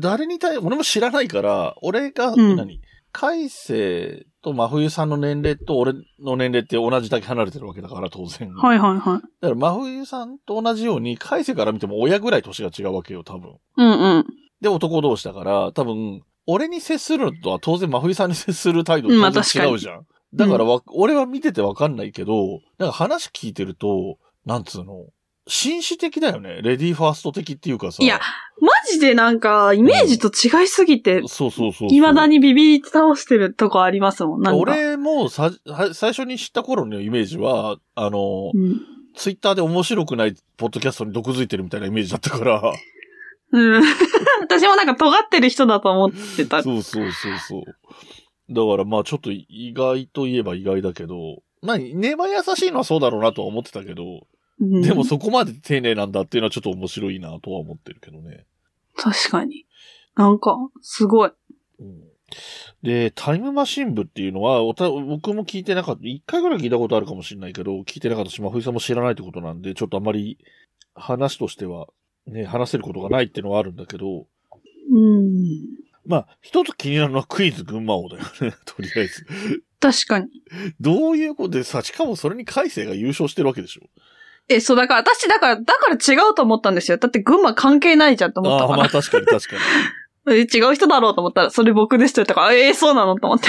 [0.00, 2.80] 誰に対、俺も知らないから、俺が、何、うん、
[3.12, 8.52] 海星と真冬さんの年齢と俺の年齢って同じだけ離れてるわけだから、当然。
[8.54, 9.20] はいはいはい。
[9.40, 13.56] だから真冬さんと同じように、海星から見ても親ぐらい年が違うわけよ、多分。
[13.76, 14.26] うんうん。
[14.60, 20.06] で、男同士だから、多分、俺に接するのとは当然真冬さんに接する態度って違うじゃん。
[20.34, 25.06] だからわ、俺は見ててわかんないけど、なんか話聞いてると、なんつうの、
[25.48, 26.60] 紳士的だよね。
[26.62, 28.02] レディーファースト的っていうかさ。
[28.02, 28.20] いや、
[28.60, 34.58] マジでなんか、イメージと違いすぎて、うん、そうそうそう未だにビビり倒してるとこありますもん、なんか。
[34.58, 35.52] 俺もさ、
[35.92, 38.80] 最初に知った頃のイメージは、あの、うん、
[39.14, 42.74] ツイッターで面白くないポッドキャストに毒づいてるみたいなイメージだったから。
[43.56, 43.82] うん。
[44.42, 46.62] 私もなんか尖ってる人だと思ってた。
[46.62, 47.62] そうそうそうそう。
[48.50, 54.26] だからまあちょっと意外といえば意外だけど、まあ、根は優しいのはそうだろうなとは思ってたけど、
[54.60, 58.44] うん、でもそこまで丁寧なんだっていうのはちょっと面白いなとは思ってるけどね。
[58.94, 59.66] 確かに。
[60.14, 61.30] なんか、すごい。
[61.80, 62.02] うん、
[62.82, 66.00] で、タイムマシン部っていうのは、おた僕も聞いてなかった。
[66.04, 70.38] 一回ぐらい聞いたことあるかもしれないけど、聞いてなかったし、まふいさんも知らないってことなんで、ちょっとあまり
[70.94, 71.88] 話としては、
[72.26, 74.26] ね、話せることがないっていうのはあるんだけど、
[74.92, 75.32] うん。
[76.06, 79.26] まあ、一つ気になるのはクイズ群馬王だよね、 とりあえず。
[79.80, 80.26] 確かに。
[80.80, 83.82] どういうことでさ、しかもそれに海星が優勝してるわけでしょ
[84.48, 86.98] え、そう、だから私、だから、だから違うと思ったんですよ。
[86.98, 88.74] だって群馬関係ないじゃんと思ったから。
[88.74, 89.62] あまあ確かに確かに。
[90.38, 93.48] え、違う人だろうと思ったら、それ僕ですと言ったから、えー、そうなのと思って。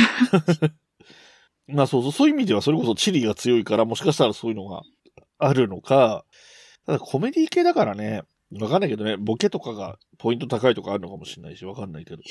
[1.74, 4.82] まあそうそう、そういう意味ではそれこそチリが強いから、もしかしたらそういうのが
[5.38, 6.24] あるのか、
[6.86, 12.22] ただコメディ系だからね、わかんないけどね、ボケとかがポイント高いとかあるのかもしれないし、わかんないけど。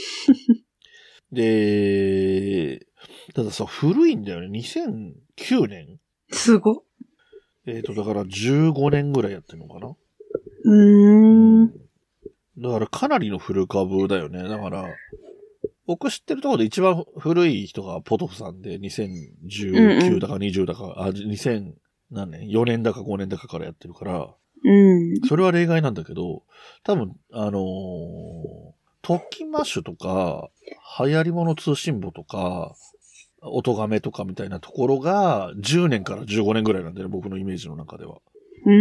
[1.32, 2.86] で、
[3.34, 4.48] たださ、古いんだよね。
[4.58, 5.98] 2009年
[6.30, 6.84] すご。
[7.66, 9.96] えっ、ー、と、だから15年ぐらいやってるのかな
[10.64, 11.72] うーん。
[12.58, 14.42] だからかなりの古株だよね。
[14.44, 14.88] だから、
[15.86, 21.74] 僕知ってるところで一番古い人がポトフさんで2019だか20だか、あ、2000
[22.10, 25.20] 何年 ?4 年だか5年だかからやってるから、うん。
[25.28, 26.42] それは例外なんだけど、
[26.82, 27.62] 多分、あのー、
[29.02, 30.48] トッキマッシュとか、
[31.00, 32.74] 流行り物通信簿とか、
[33.42, 38.18] 音亀とかみたいなところが、10年から15年ぐらいなんだよね、僕のイメージの中では。
[38.64, 38.72] う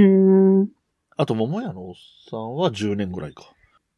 [0.64, 0.70] ん。
[1.18, 1.94] あと、桃屋のおっ
[2.30, 3.44] さんは10年ぐらいか。
[3.44, 3.46] っ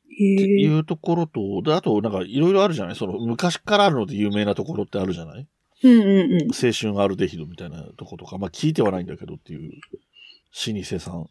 [0.09, 2.95] ていうところと、で、あと、なんか、いろいろあるじゃない？
[2.95, 5.47] その、昔からあるので有名なところってあるじゃない？
[5.83, 6.41] うんうんうん。
[6.51, 11.29] 青春アルデヒドみたいなとことか、まあ聞いてはないんだけどっていう、老舗さん。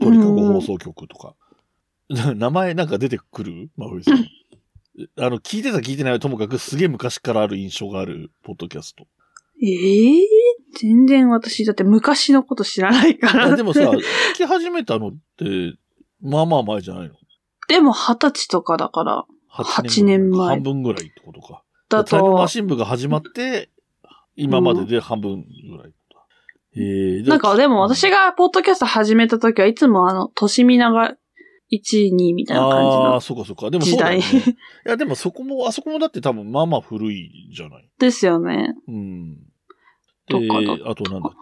[0.00, 1.34] 鳥かご放送局とか。
[2.08, 3.70] 名前なんか出てくる？
[3.76, 4.26] まふいさん。
[5.18, 9.06] あの、聞いてた聞いてないはともかくすげえ昔からある印象があるポッドキャスト。
[9.62, 10.22] ええー、
[10.80, 13.56] 全然私、だって昔のこと知らないから。
[13.56, 14.00] でもさ、 聞
[14.36, 15.74] き始めたのって、
[16.20, 17.14] まあまあ前じゃないの？
[17.68, 20.48] でも二十歳とかだから、8年前。
[20.48, 21.62] 半分ぐらいってことか。
[21.88, 22.10] だと。
[22.10, 23.70] タイムマシン部が始まって、
[24.36, 25.92] 今までで半分ぐらい。
[26.80, 31.16] えなんかでも私がポッドキャスト始めた時はいつもあの、としみなが
[31.72, 33.06] 1、2みたいな感じの。
[33.12, 33.70] ああ、そっかそっか。
[33.70, 34.18] でもそうだね。
[34.86, 37.88] いや、でもそこも、あそこもだって多分まあまあ古いじゃない？
[37.98, 38.74] ですよね。
[38.86, 39.34] うん。
[40.28, 40.48] で、
[40.84, 41.32] あとなんだっ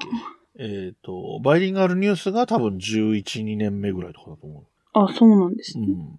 [0.58, 0.64] け？
[0.64, 4.64] えっ、ー、と、バイリンガルニュースが多分11、2年目ぐらいとかだと思う。
[4.94, 5.86] あ、そうなんですね。
[5.88, 6.18] うん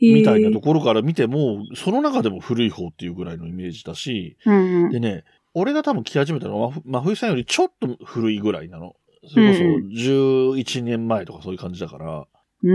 [0.00, 8.96] みたいなところから見ても、その中でも古い方っていうぐらいのイメージだし、うんうん、でね、俺が多分来始めたのは、真冬さんよりちょっと古いぐらいなの。
[9.28, 12.26] それこそ11年前とかそういう感じだから。
[12.64, 12.74] う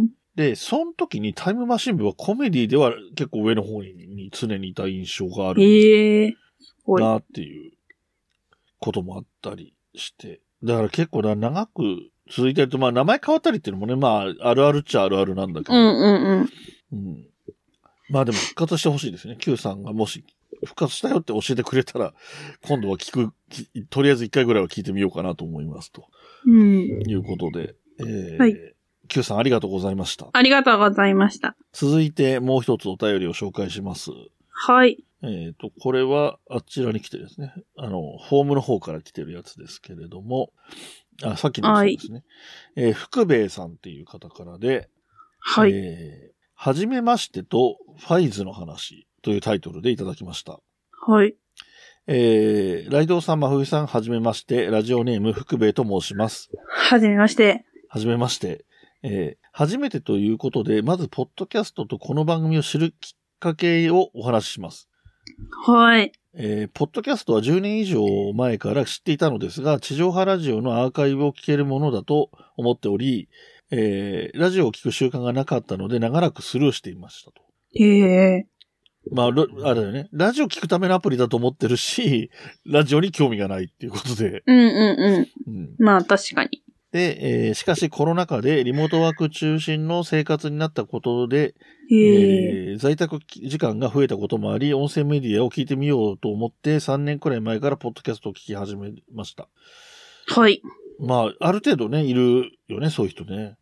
[0.00, 0.08] ん。
[0.34, 5.62] で、その時にタイムマシン部はコメディでは結構上の方に常にいた印象がある。
[5.62, 7.00] ええー。
[7.00, 7.72] なっていう
[8.78, 10.40] こともあったりして。
[10.62, 15.74] だから結構だ長く続いてると、まあ名前変わったりっていうのもね、まああるあるっちゃあるあるなんだけど。
[15.74, 16.50] うんうんうん。
[16.92, 17.26] うん。
[18.08, 19.36] まあでも復活してほしいですね。
[19.38, 20.24] Q さんがもし
[20.64, 22.14] 復活したよって教えてくれたら、
[22.66, 23.32] 今度は聞く、
[23.90, 26.06] とりあえず一回ぐらいは聞いてみようかなと思いますと。
[26.46, 27.08] うん。
[27.08, 28.74] いうことで、えー、はい。
[29.08, 30.28] Q さんありがとうございました。
[30.32, 31.56] ありがとうございました。
[31.72, 34.10] 続いてもう一つお便りを紹介します。
[34.48, 35.04] はい。
[35.22, 37.52] えっ、ー、と、これはあちらに来てですね。
[37.76, 40.52] あの、ホームの方から来てるやつですけれども、
[41.22, 42.24] あ、さっきのそうですね。
[42.76, 44.88] はい、えー、福兵衛さんっていう方からで、
[45.38, 45.72] はい。
[45.72, 50.60] えー、はじめましてとファイズの話というタイトルでいただきました。
[51.06, 51.34] はい。
[52.06, 56.50] えー、ライドウさん、まふいさん、はじめまして、ラジオネーム、福兵衛と申します。
[56.68, 57.64] はじめまして。
[57.88, 58.66] はじめまして。
[59.02, 64.88] えー、初めてということで、まず、ポッドキャストとこの番組を知るきっかけをお話しします。
[65.66, 66.12] はい。
[66.36, 68.02] えー、ポッドキャストは10年以上
[68.34, 73.28] 前から知っていたのですが、地上波ラジオのアーカイブを聞けるものだと思っており、
[73.70, 77.42] えー、ラジオを聞く習慣がなかったので長らくスルーしていましたと。
[77.76, 77.98] へ
[78.38, 78.46] え。
[79.10, 79.46] まあ、あれ
[79.80, 80.08] だよね。
[80.12, 82.30] ラジオ聞くためのアプリだと思ってるし、
[82.66, 84.42] ラジオに興味がないっていうことで。
[84.46, 84.68] うんうん
[85.46, 85.54] うん。
[85.54, 86.62] うん、まあ確かに。
[86.92, 91.56] で、えー、しかしコロナ禍でリモートワーク中心の生活になったことで、
[91.90, 99.48] えー、在宅時間が増えたこともあり、音声メディアを聞いてみようと思って3年くらい前からポッドキャストを聞き始めました。
[100.28, 100.62] はい。
[101.00, 103.56] まあ、ある程度ね、いるよね、そういう人ね。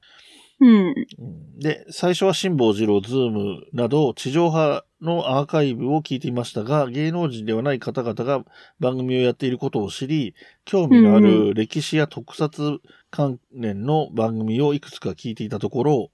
[0.62, 0.90] う
[1.24, 1.58] ん。
[1.58, 8.44] で、最初は辛坊治郎、ズームなど地上波のアーカイブを聞いていましたが、芸能人ではない方々が
[8.78, 16.10] 番組をやっていることを知り、興味のある歴史や特撮関連の番組をいくつか聞いていたところ、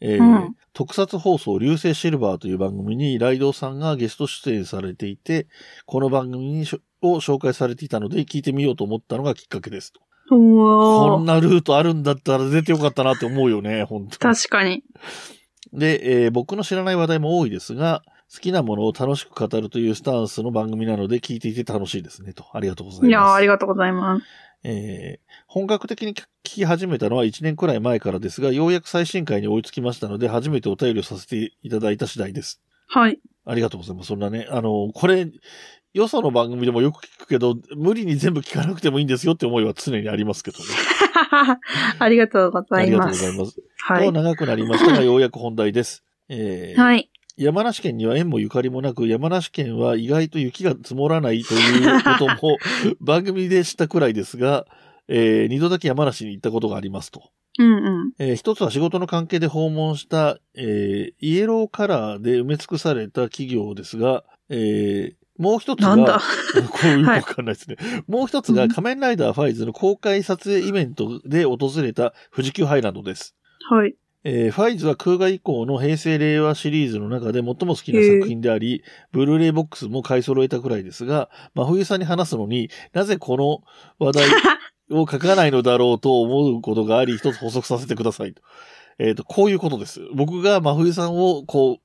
[0.00, 5.46] えーうん、特撮放送流星シルバーという番組にライドウさんがゲスト出演されていて、
[5.84, 6.64] この番組
[7.02, 10.00] を紹介されていたので聞いてみようと思ったのがきっかけですと。
[10.36, 14.82] こんなルートあるんだったら出てよかったなって思うよね、本当確かに。
[15.72, 22.46] で、えー、僕の知らない話題も多いですが、好きなものを楽しく語るというスタンスの番組なので聞いていて楽しいですね、と。
[22.52, 23.08] ありがとうございます。
[23.08, 24.26] いやありがとうございます。
[24.64, 32.62] えー、本格的に聞き始めたのは1年くらい前からですが、ようやく最新回に追いつきましたので、初めてお便りをさせていただいた次第です。
[32.86, 33.18] はい。
[33.44, 34.08] ありがとうございます。
[34.08, 35.26] そんなね、あの、これ、
[35.94, 40.64] よその番組でもよく聞くけど、無理に全部聞かなくてもいいんですよって思いは常にありますけどね。
[41.98, 42.90] ありがとうございます。
[42.90, 43.62] ありがとうございます。
[43.78, 44.06] はい。
[44.06, 46.02] と長くなりましたが、 ようやく本題です。
[46.28, 47.10] えー、はい。
[47.36, 52.58] 山梨県には縁もゆかりもなく、山梨県は意外と雪が積もらないということも
[53.00, 54.66] 番組で知ったくらいですが、
[55.08, 57.22] えー、二度だけ山梨に行ったことがありますと。
[57.58, 58.12] うんうん。
[58.18, 65.96] えー、一つは仕事の関係で訪問した、えー、イエローカラーで埋め尽くされた企業ですが、えー、もう一つが、
[66.70, 67.76] こういうわかんないですね。
[67.78, 73.34] はい、もう一つが仮面ライダーファイズの公開撮影イベントで訪れた富士急ハイランドです。
[73.68, 73.94] はい。
[74.24, 83.62] えー、ファイズは空外以降の平成令和シリーズの中で最も好きな作品であり、ブルーレイボックスも買い揃えたくらいですが、真冬さんに話すのになぜこの
[83.98, 84.26] 話題
[84.96, 88.42] を書かないのだろうと思うことがあり、一つ補足させてくださいと。
[88.98, 90.00] えっ、ー、と、こういうことです。
[90.14, 91.80] 僕が真冬さんを、こ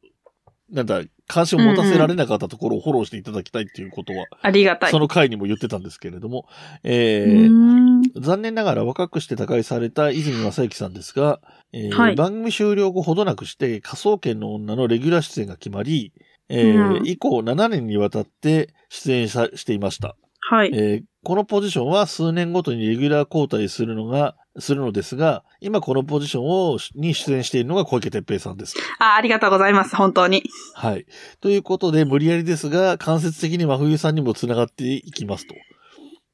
[0.69, 4.91] う、なんだ、関心を持たせられなかったところをフォローしていただきたいっていうことは、ありがたい。
[4.91, 6.47] その回にも言ってたんですけれども、
[6.83, 11.41] えー、残念ながら若くして他界された泉正幸さんですが、
[11.73, 16.13] えーはい、番組終了後ほどなくして仮想研の女のレギュラー出演が決まり、
[16.49, 20.15] えー、うん、以降7年にわたって出演していました。
[20.49, 20.71] はい。
[20.73, 28.75] えー、このポジションは数年ごとにレギュラー交代するのが、するのですが、今このポジションを、に出演しているのが小池徹平さんです。
[28.99, 29.95] あありがとうございます。
[29.95, 30.43] 本当に。
[30.73, 31.05] はい。
[31.41, 35.55] ということで、無理やりですが、間接的に真冬さんにも繋がっていきますと。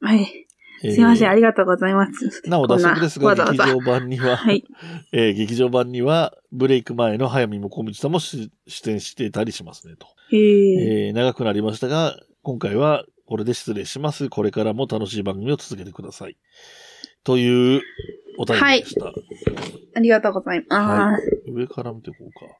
[0.01, 0.43] はい。
[0.91, 2.41] すいません、ありがとうございます。
[2.49, 4.65] なお、脱足ですが、劇場版には、 はい、
[5.13, 8.49] えー、劇場版には、ブレイク前の早見もこみちさんも出
[8.87, 10.07] 演してたりしますねと。
[10.31, 14.27] へえー、長くなりましたが、今回はこれで失礼します。
[14.29, 16.35] これからも楽しい番組を続けてください。
[17.23, 17.81] という
[18.37, 19.05] お便りでした。
[19.05, 19.15] はい。
[19.95, 20.81] ありがとうございます。
[20.81, 22.53] はい、上から見ていこうか。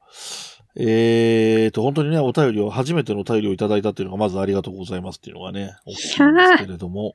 [0.75, 7.13] えーと、本当にね、お便りを、初めてのお便りをいただいたっていうのが、まずありがとうございますっていうのがね、大きいんですけれども。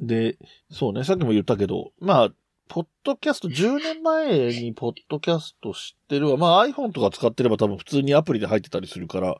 [0.00, 0.38] で、
[0.70, 2.28] そうね、さっきも言ったけど、まあ、
[2.68, 6.36] ポッドキャスト、10年前にポッドキャスト知ってるわ。
[6.36, 9.36] まあ iPhone とか使ってれば多分普通にアプリで入ってたりするから、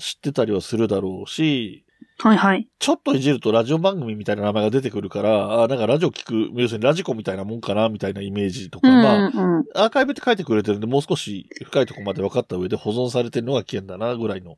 [0.00, 1.84] 知ってたりはするだろうし、
[2.18, 2.68] はいはい。
[2.78, 14.56] ちょっといじるとラジオ番組みたいな名前が出てくるから、あなんかラジオ聞く、要するにラジコみたいなもんかな、みたいなイメージとか、うんうん、まあ、アーカイブって書いてくれてるんで、もう少し深いところまで分かった上で保存されてるのが危険だな、ぐらいの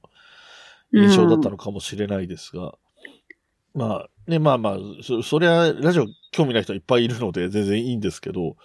[0.92, 2.74] 印象だったのかもしれないですが、
[3.74, 8.56] うん、まあ、ね、まあまあ、そ、そりゃ、ラジオ興味ない人いっぱいいるので全然いいんですけど、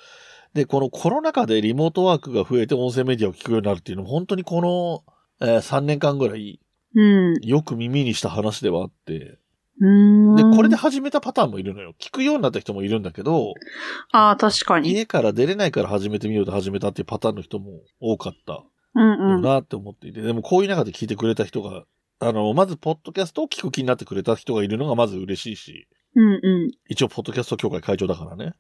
[0.54, 5.04] で、このコロナ禍でリモートワークが増えて音声メディアを聞くようになるっていうのも、本当にこの、
[5.48, 6.60] えー、3年間ぐらい、
[6.96, 9.38] うん、よく耳にした話ではあって、
[9.82, 11.94] で、これで始めたパターンもいるのよ。
[12.00, 13.54] 聞くようになった人もいるんだけど、
[14.12, 14.92] ああ、確かに。
[14.92, 18.64] 家から出れないから始めてみようと始めたっていうパターンの人も多かった
[18.96, 19.42] うんうん。
[19.42, 21.86] なって思っていて、でもこういう中で聞いてくれた人が、
[22.20, 26.72] あの、まず、ポッドキャストを聞く気になってくれた人がいるのがまず嬉しいし、うんうん。
[26.90, 28.54] 一応、ポッドキャスト協会会長だからね。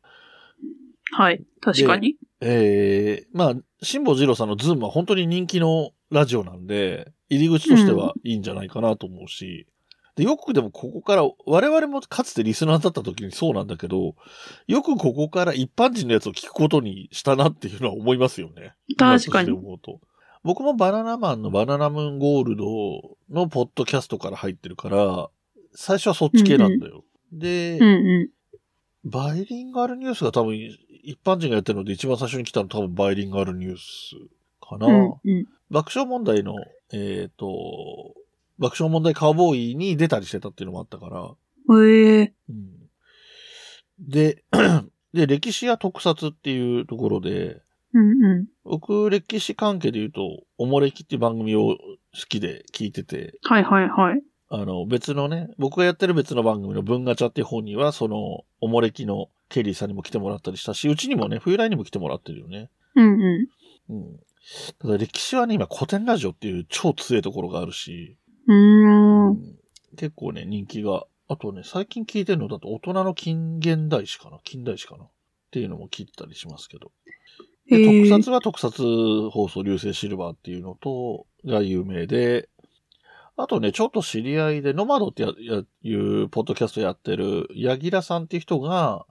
[1.12, 2.18] はい、確かに。
[2.42, 9.68] ええー、まあ、辛坊二郎さんのズームは本当に人気のラジオなんで、入り口としてはいいんじゃないかなと思うし、
[10.16, 14.16] で、よくでもここから、我々もかつてリスナーだった時にそうなんだけど、
[14.68, 18.74] よくここから一般人のやつを聞くことにしたなっていうのは思いますよね。
[18.98, 19.52] 確かに。
[19.52, 20.02] 思うと。
[20.44, 22.66] 僕もバナナマンのバナナムーンゴールド
[23.30, 25.30] のポッドキャストから入ってるから、
[25.74, 27.06] 最初はそっち系なんだよ。
[27.32, 28.30] うんうん、で、うんう
[29.06, 30.58] ん、バイリンガルニュースが多分
[31.10, 34.16] 一般人がやってるので一番最初に来たの多分バイリンガルニュース
[34.62, 34.86] かな。
[34.86, 36.54] うんうん、爆笑問題の、
[36.94, 38.14] えっ、ー、と、
[38.60, 41.80] 爆笑問題カウボーイに出たりしてたっていうのもあったから。
[41.80, 42.90] へえー、うん。
[44.00, 44.44] で、
[45.16, 47.60] で、歴史や特撮っていうところで、
[47.94, 51.76] うんうん、僕、歴史関係で言うと、おもれきっていう番組を好
[52.28, 53.34] きで聞いてて。
[53.46, 54.22] はいはいはい。
[54.50, 62.70] あの、別のね、僕がやってる別の番組の文ガチャっていう本には、その、おもれきのケリーさんにも来てもらったりしたし、うちにもね、冬来にも来てもらってるよね。
[62.96, 63.48] うんう
[63.90, 63.96] ん。
[63.96, 64.20] うん。
[64.80, 68.54] ただ歴史はね、今古典ラジオっていう超強いところがあるし、う
[69.32, 69.38] ん、
[69.96, 71.06] 結構ね、人気が。
[71.32, 75.10] あとね、最近聞いてるのだと大人の近現代史かな近代史かなっ
[75.52, 76.92] ていうのも聞いたりしますけど。
[77.70, 82.50] で、特撮は特撮放送流星シルバーっていうのと、が有名で、
[83.42, 89.06] あとね、ちょっと知り合いで、ノマドってや、や、いうポッドキャストやってる、ヤギラさんっていう人が、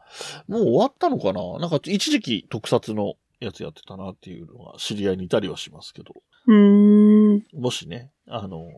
[0.49, 1.59] もう終わったのかな？
[1.59, 6.15] なんか一時期特撮のやつやってたなっていうのは知り合いにいたりはしますけど。
[6.47, 7.43] うん。
[7.55, 8.69] もしね、あの、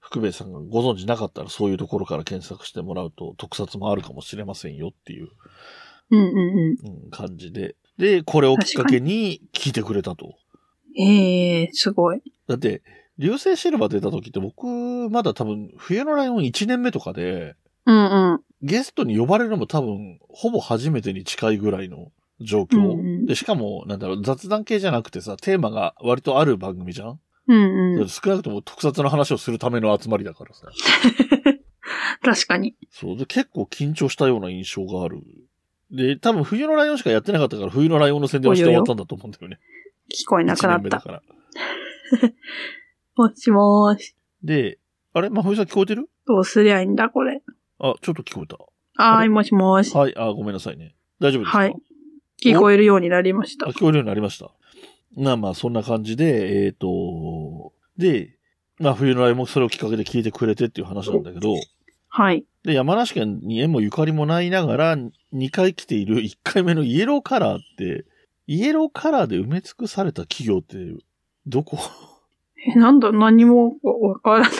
[0.00, 5.28] 福兵衛さんがご存知なかったらそういうところから検索してもらうと特撮もあるかもしれませんよっていう、
[6.10, 7.76] うんうんうん、感じで。
[7.98, 10.34] で、これをきっかけに聞いてくれたと。
[10.98, 12.22] ええー、すごい。
[12.46, 12.82] だって、
[13.18, 14.66] 流星シルバー出た時って僕、
[15.10, 17.54] まだ多分、冬のライオン1年目とかで、
[17.86, 18.40] うんうん。
[18.62, 22.10] ゲストに呼ばれるのも多分、ほぼ初めてに近いぐらいの
[22.40, 22.78] 状況。
[22.78, 27.20] うんうん、で、しかも、なんだろう、雑談系じゃなくてさ、テーマが割とある番組じゃん？
[27.46, 28.08] うんうん。
[28.08, 30.66] 少なくとも特撮の話をするための集まりだからさ。
[32.22, 32.74] 確かに。
[32.90, 33.16] そう。
[33.18, 35.20] で、結構緊張したような印象がある。
[35.90, 39.60] で、多分冬のライオンしかやってなかったから、冬のライオンの宣伝をして終わったんだと思うんだよね。
[40.10, 40.88] 聞こえなくなった。
[40.88, 41.22] だから。
[43.16, 44.16] もしもーし。
[44.42, 44.78] で、
[45.12, 45.30] あれ？
[45.30, 46.08] まふいさん聞こえてる？
[46.26, 47.42] どうすりゃいいんだ、これ。
[47.78, 48.58] あ、ちょっと聞こえた。
[49.02, 49.94] はい、もしもーし。
[49.94, 50.94] はい、あ、ごめんなさいね。
[51.20, 51.58] 大丈夫ですか？
[51.58, 51.76] はい。
[52.42, 53.66] 聞こえるようになりました。
[53.66, 54.50] 聞こえるようになりました。
[55.16, 58.36] まあまあ、そんな感じで、えっ、ー、と、で、
[58.80, 61.54] まあ、冬のライもそれをきっかけで聞いてくれてっていう話なんだけど、
[62.08, 62.44] はい。
[62.64, 68.04] で、山梨県に縁もゆかりもないながら、2回来ている1回目のイエローカラーって、
[68.48, 70.76] イエローカラーで埋め尽くされた企業って、
[71.46, 71.78] どこ？
[72.66, 74.50] え、なんだ、何もわからない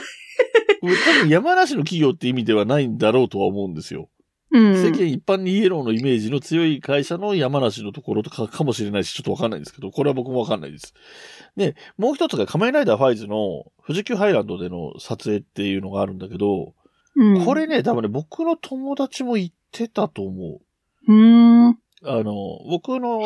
[0.82, 4.08] 多分山梨の企業って意味ではないんだろうとは思うんですよ。
[4.50, 10.94] うん、世間一般にイエローのイメージの強い会社の山梨のところとかかもしれないし、ちょっとわかんないんですけど、これは僕もわかんないです。
[11.56, 16.72] で、もう一つが仮面ライダーファイズの富士急ハイランドでの撮影っていうのがあるんだけど、
[17.16, 20.60] うん、これね、多分ね、僕の友達も行ってたと思
[21.08, 21.12] う。
[21.12, 21.68] うん。
[21.70, 21.74] あ
[22.04, 22.32] の、
[22.70, 23.22] 僕の、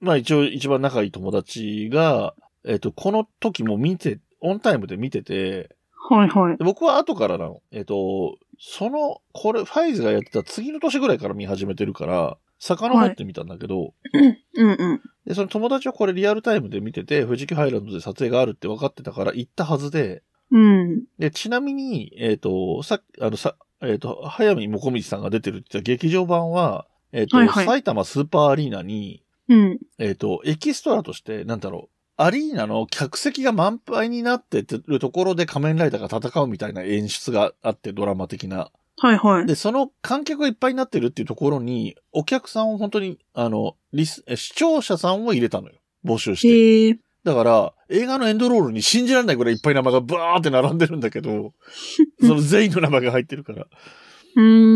[0.00, 2.34] まあ一応一番仲いい友達が、
[2.64, 5.76] えっ、と、この時も見て、オンタイムで見てて、
[6.08, 6.56] はいはい。
[6.58, 7.62] 僕は後からなの。
[7.70, 15.00] えっ、と、その、これ、ファイズがやってた次の年ぐらいから見始めてるから、遡ってみたんだけど、はい、うんうん。
[15.26, 21.04] で、その友達はこれリアルタイムで見てて、富士急ハイランドで撮影があるって分かってたから行ったはずで、うん。
[21.18, 29.78] で、ちなみに、えっ、ー、と、さあの、さ、えっ、ー、と、早見もこみちさんが出てるって言った劇場版は、えっ、ー、と、はいはい、埼玉スーパーアリーナに、うん。
[29.98, 38.70] えっ、と、エキストラとして、なんだろう、アリーナの客席が満杯になってるところで仮面ライダーが戦うみたいな演出があって、ドラマ的な。
[38.98, 39.46] はいはい。
[39.46, 45.76] で、その観客がいっぱいになってるっていうところに、お客さんを本当に、あの、リス、視聴者さんを入れたのよ。
[46.04, 46.88] 募集して。
[46.90, 51.54] へだから、映画のエンドロールに信じられないぐらいいっぱい名前がバーって並んでるんだけど、
[52.20, 53.66] その全員の名前が入ってるから。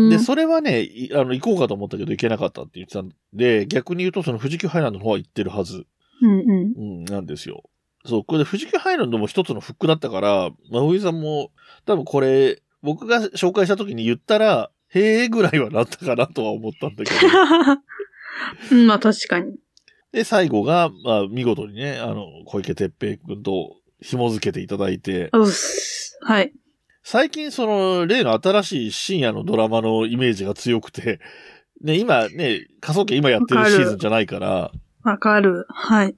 [0.09, 5.85] で、それはね、あの、行こうかと思ったけど行けなかったって言ってたんで、逆に言うとその富士急ハイランドの方は行ってるはず。
[6.21, 6.73] うんうん。
[6.75, 7.63] うん、なんですよ。
[8.05, 11.51] そう、これで富士急ハイランドも一つのフックだったから、まふいさんも、
[11.85, 17.17] 多分これ、僕が紹介した時に言ったら、へえぐらいはなったかなとは思ったんだけど。
[18.71, 19.55] うん、まあ確かに。
[20.11, 25.29] で、最後が、まあ見事にね、あの、小池徹平君と紐付けていただいて。
[26.21, 26.53] はい。
[27.03, 31.19] 最近その、例の新しい深夜のドラマのイメージが強くて、
[31.81, 34.71] ね、今ね、仮想研今やってるシーズンじゃないから。
[35.05, 35.65] わかる。
[35.69, 36.15] はい。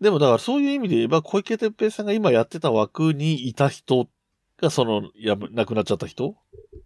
[0.00, 4.08] でもだからそういう意味で言えば、小池徹平さんが今やってた枠にいた人
[4.60, 6.36] が、その、や、亡くなっちゃった人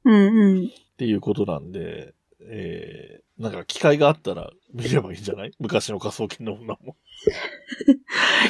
[0.04, 0.66] うんうん。
[0.66, 2.14] っていうことなんで、
[2.50, 5.52] えー、なんか機会があったら見ればいいんじゃない？
[5.58, 6.96] 昔の仮想研の女も。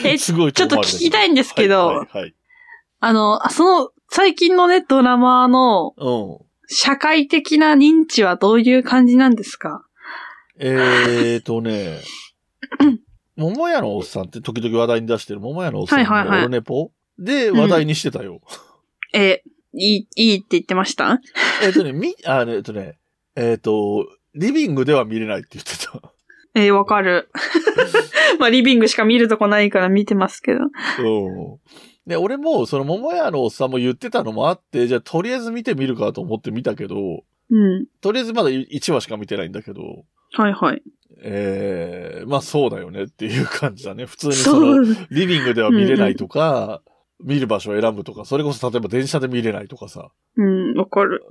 [0.04, 2.34] え、 すごいちょっと聞きたいんですけど、はい、はい、はい、
[3.00, 6.48] あの、その、最近のね、ドラマの、うん。
[6.70, 9.84] 社会的な認知はどういう感じなんですか？
[10.58, 11.98] えーとね、
[13.36, 18.40] 桃屋のおっさんって時々話題に出してる桃屋のおっさんのオルネポ、で話題にしてたよ。
[19.14, 19.42] うん、え、
[19.74, 21.20] いい、いいって言ってました？
[21.62, 22.98] えっとね、み、あ、えっとね、
[23.36, 26.12] えっ、ー、と、リビングでは見れないって言ってた。
[26.54, 27.30] えー、わかる。
[28.40, 30.60] まあ、リビングしか見るとこないから見てますけど。
[30.64, 31.58] うん。
[32.06, 36.96] で、俺も、その桃屋のおっさんも言ってたのもあって、じゃあとりあえず見てみるかと思って見たけど、
[37.50, 37.86] うん。
[38.00, 40.82] とりあえずまだ1話しか見てないんだけど、はいはい。
[41.22, 44.06] ええー、まあそうだよねっていう感じだね。
[44.06, 46.82] 普通にその、リビングでは見れないとか、
[47.20, 50.10] 見る場所を選ぶとか、それこそ例えば電車で見れないとかさ。
[50.36, 51.24] うん、わかる。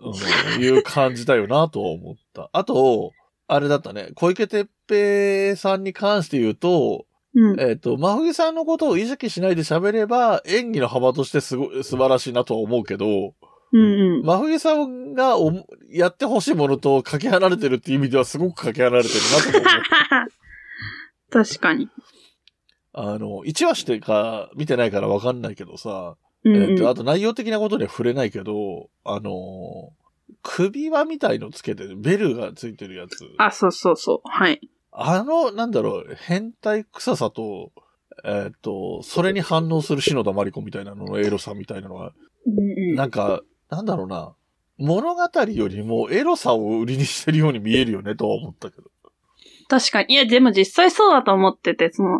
[0.56, 2.50] うん、いう感じだよなとは思った。
[2.54, 3.14] あと、
[3.48, 13.34] あれだったね、小池徹平さんに関して言うと、うん、えっ、ー、と、真冬さんのことを意識しないで喋れば、演技の幅としてすごい、素晴らしいなとは思うけど、
[13.74, 14.26] うんうん。
[14.26, 15.51] 真冬さんがお
[15.89, 19.15] やってほしいものとかけ離れてるっていう意味ではすごくかけ離れてる
[19.51, 20.32] なと思う。
[21.45, 21.89] 確かに。
[22.93, 29.91] あの、1話してか見てないからわかんないけどさ、うんうん、えっ、と、あと内容的なことには触れないけど、あの
[30.41, 33.18] 首輪みたいのつけてベルがついてるやつ。
[33.38, 34.22] あ、そうそうそう。
[34.24, 34.61] はい。
[34.91, 37.72] あの、なんだろう、変態臭さと、
[38.24, 42.13] えっ、と、それに反応する篠田麻里子みたいなののエロさみたいなのが、
[42.45, 44.34] うんうん、なんか、なんだろうな。
[44.78, 48.89] 物語よりもエロさを売りにしてるように見えるよねとは思ったけど。
[49.68, 50.13] 確かに。
[50.13, 52.18] いや、でも実際そうだと思ってて、その、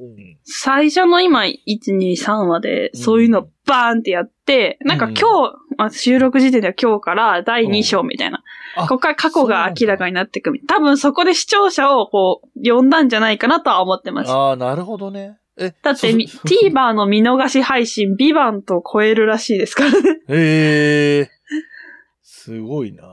[0.00, 1.58] うん、最初の今、1、
[1.96, 8.42] 2、3話で、そういうのバーンってやって、うん、なんか今日、まあ、収録時点では今日から第2章みたいな。
[8.78, 10.74] うん、ここから過去が明らかになっていくみたいな。
[10.76, 14.30] 多分そこで視聴者をこう、呼んだんじゃないかなとは思ってます。
[14.30, 15.38] ああ、なるほどね。
[15.60, 19.98] え、だって、TVer の見逃し配信、ビバンと超えるらしいですからね。
[20.28, 21.28] へえー。
[22.22, 23.04] すごいな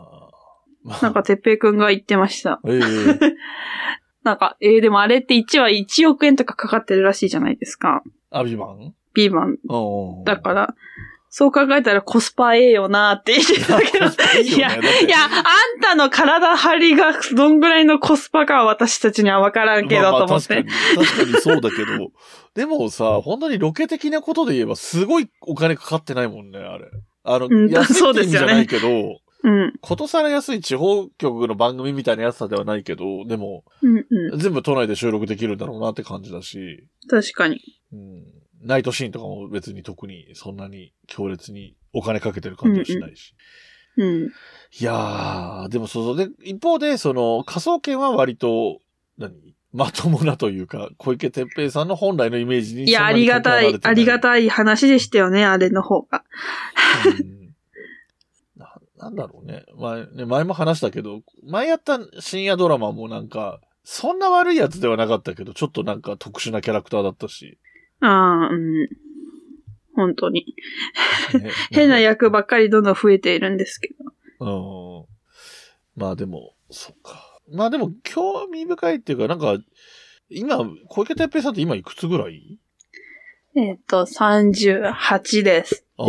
[1.02, 2.62] なんか、てっぺいくんが言ってました。
[2.66, 3.20] ええー。
[4.24, 8.02] なんか、えー、でもあれって1話1億円とかかかってるらしいじゃないですか。
[8.32, 8.94] あ、ビバン？
[9.14, 9.58] ビバン。
[10.24, 10.76] だから、
[11.30, 14.06] そう考えたらコスパええよなって言ってたけど。
[14.42, 20.48] いいや、いや、あんたの体張りがどんぐらいのコスパかは私たちにはわからんけど、と思って。
[20.48, 22.12] 確かに、確かにそうだけど。
[22.56, 26.86] でもさ、本当にロケ的なことで言えばすごいお金かかってないもんね、あれ。
[27.24, 29.74] あの、うん、安いって意味じゃないけど、うん。
[29.82, 36.88] ことさら安い地方局の番組みたいなやつさではないけど、でも、うんうん、全部都内で収録できるんだろうなって感じだし。
[37.10, 37.62] 確かに。
[37.94, 43.36] うんナイトシーンとかも別に特にそんなに強烈にお金かけてる感じはしないし。
[43.98, 44.30] うん、うん、い
[44.80, 46.28] やー、でもそうそう。
[46.28, 48.80] で、一方で、その、仮想研は割と、
[49.18, 49.34] 何？
[49.74, 56.24] まともなというか、小池徹平さんの本来のイメージにいや、ありがたい、ありがたい話でしたよね、あれの方が。
[57.06, 57.54] うん
[58.56, 59.66] な、なんだろうね。
[59.78, 67.60] 前、ね、前も話したけど、前やった深夜ドラマもなんか、そんな悪いやつではなかったけど、ちょっとなんか特殊なキャラクターだったし。
[68.02, 68.90] ああ、うん。
[69.96, 70.56] 本当に。
[71.72, 73.90] 変な役ばっかりどんどん増えているんですけ
[74.40, 74.46] ど。
[74.46, 75.06] うん。
[76.02, 77.40] まあでも、そっか。
[77.52, 79.58] まあでも、興味深いっていうか、なんか、
[80.30, 82.60] 今、小池徹平さんって今いくつぐらい？
[83.56, 85.86] えっ、と、38です。
[85.98, 86.06] ああ。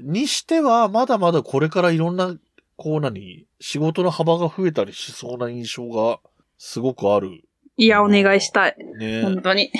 [0.00, 2.34] にしては、まだまだこれからいろんな、
[2.76, 6.20] こう何、仕事の幅が増えたりしそうな印象が
[6.56, 7.42] すごくある
[7.80, 8.76] いや、お願いしたい。
[8.98, 9.72] ね本当に。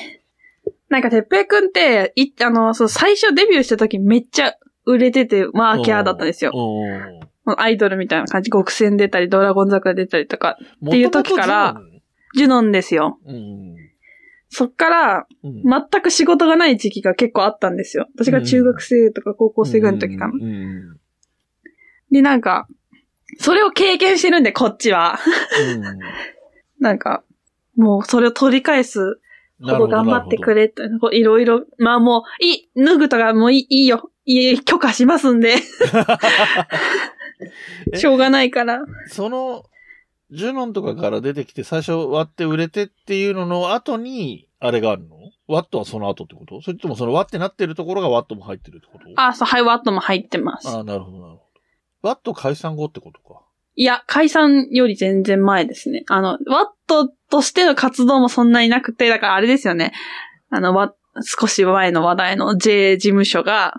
[0.89, 4.55] なんか、てっぺいくんって、い、あの、そう、最初デビューした時めっちゃ
[4.87, 6.53] 売れてて、マーキャーだったんですよ。
[7.45, 11.83] アイドルみたいな感じ、極戦出たり、ドラゴン桜出たりとか、っていう時から、
[12.35, 13.19] ジュノンですよ。
[13.27, 13.77] うん、
[14.49, 18.07] そっから、全く仕事がない時期が結構あったんですよ。
[18.15, 20.35] 私が中学生とか高校生ぐらいの時かな。
[22.11, 22.67] で、なんか、
[23.39, 25.19] それを経験してるんで、こっちは。
[26.81, 27.25] なんか、
[27.81, 29.21] もうそれを取り返す
[29.63, 34.11] ほど頑張ってくれって、いろいろ、まあもう、いい、脱ぐとかもういいよ。
[34.25, 35.57] いい、許可しますんで。
[37.95, 38.81] しょうがないから。
[39.09, 39.65] その、
[40.31, 45.17] ジュノンとかから出てきて最初割って売れてっていうのの後に、あれがあるの？
[45.49, 46.63] ワットはその後ってこと？
[46.63, 49.05] それともそのワッってなってるところがワットも入ってるってこと？
[49.17, 50.69] あ、そう、はい、ワットも入ってます。
[50.69, 51.43] あなるほど、なるほど。
[52.03, 53.41] ワット解散後ってことか？
[53.75, 56.05] いや、解散より全然前ですね。
[56.09, 56.39] あの、ワッ
[56.87, 59.93] トとしての活動もそんなになくて、だからあれですよね。
[60.51, 63.75] あの、わ、少し前の話題の J 事務所が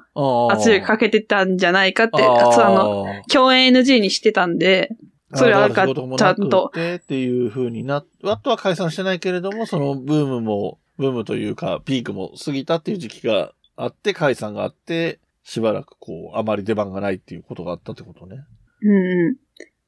[0.51, 4.95] 圧力かけてたんじゃないかって、あの、共演 NG にしてたんで、
[5.33, 6.71] それはか、ちゃんと。
[6.75, 18.43] っていう風にな、ワットは解散してないけれども、そのブームも、ブームというか、ピークも過ぎたっていう時期があって、解散があって、しばらくこう、あまり出番がないっていうことがあったってことね。
[18.81, 19.35] うんうん。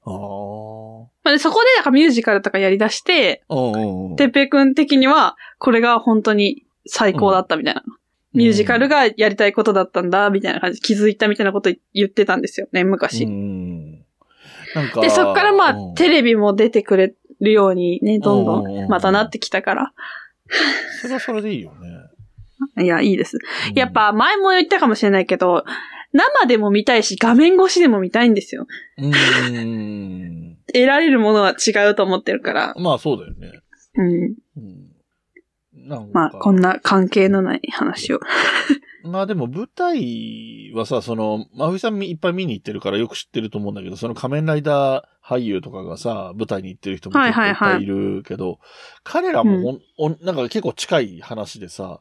[0.05, 3.43] まあ、でそこでなんかミュージカルとかやり出して、
[4.17, 7.83] てっぺいくん的には、これが本当に最高だったみたいな。
[8.33, 13.25] ミュージカルがやりたいことだったんだ、みたいな感じ、気づいたみたいなこと言ってたんですよね、昔。
[13.25, 14.03] うん
[14.75, 19.93] なんかで、そっからまあ、うんテレビも出てくれるようにね、どんどうんんまたなってきたから。
[21.01, 21.87] それはそれでいいよね。
[22.83, 23.37] いや、いいです。
[23.69, 25.63] うんやっ、ぱ前も言ったかもしれないけど、
[26.13, 28.67] 生でも見たいし、画面越しでも見たいんですよ。
[28.97, 30.57] うん。
[30.67, 32.73] 得られるものは違うと思ってるから。
[32.77, 33.59] まあそうだよね。
[33.95, 34.35] うん。
[34.57, 34.93] うん。
[36.13, 36.61] まあ、こん。
[36.61, 38.19] な関係のない話を。
[39.03, 48.59] まあでも舞台はさ、その、まふいさんいっぱい見に行ってるからよく知ってると思うんだけど、その仮面ライダー俳優とかがさ、舞台に行ってる人も結構いっぱいいるけど、
[49.03, 49.61] 彼らも
[49.97, 51.99] ほん、おなんか結構近い話でさ、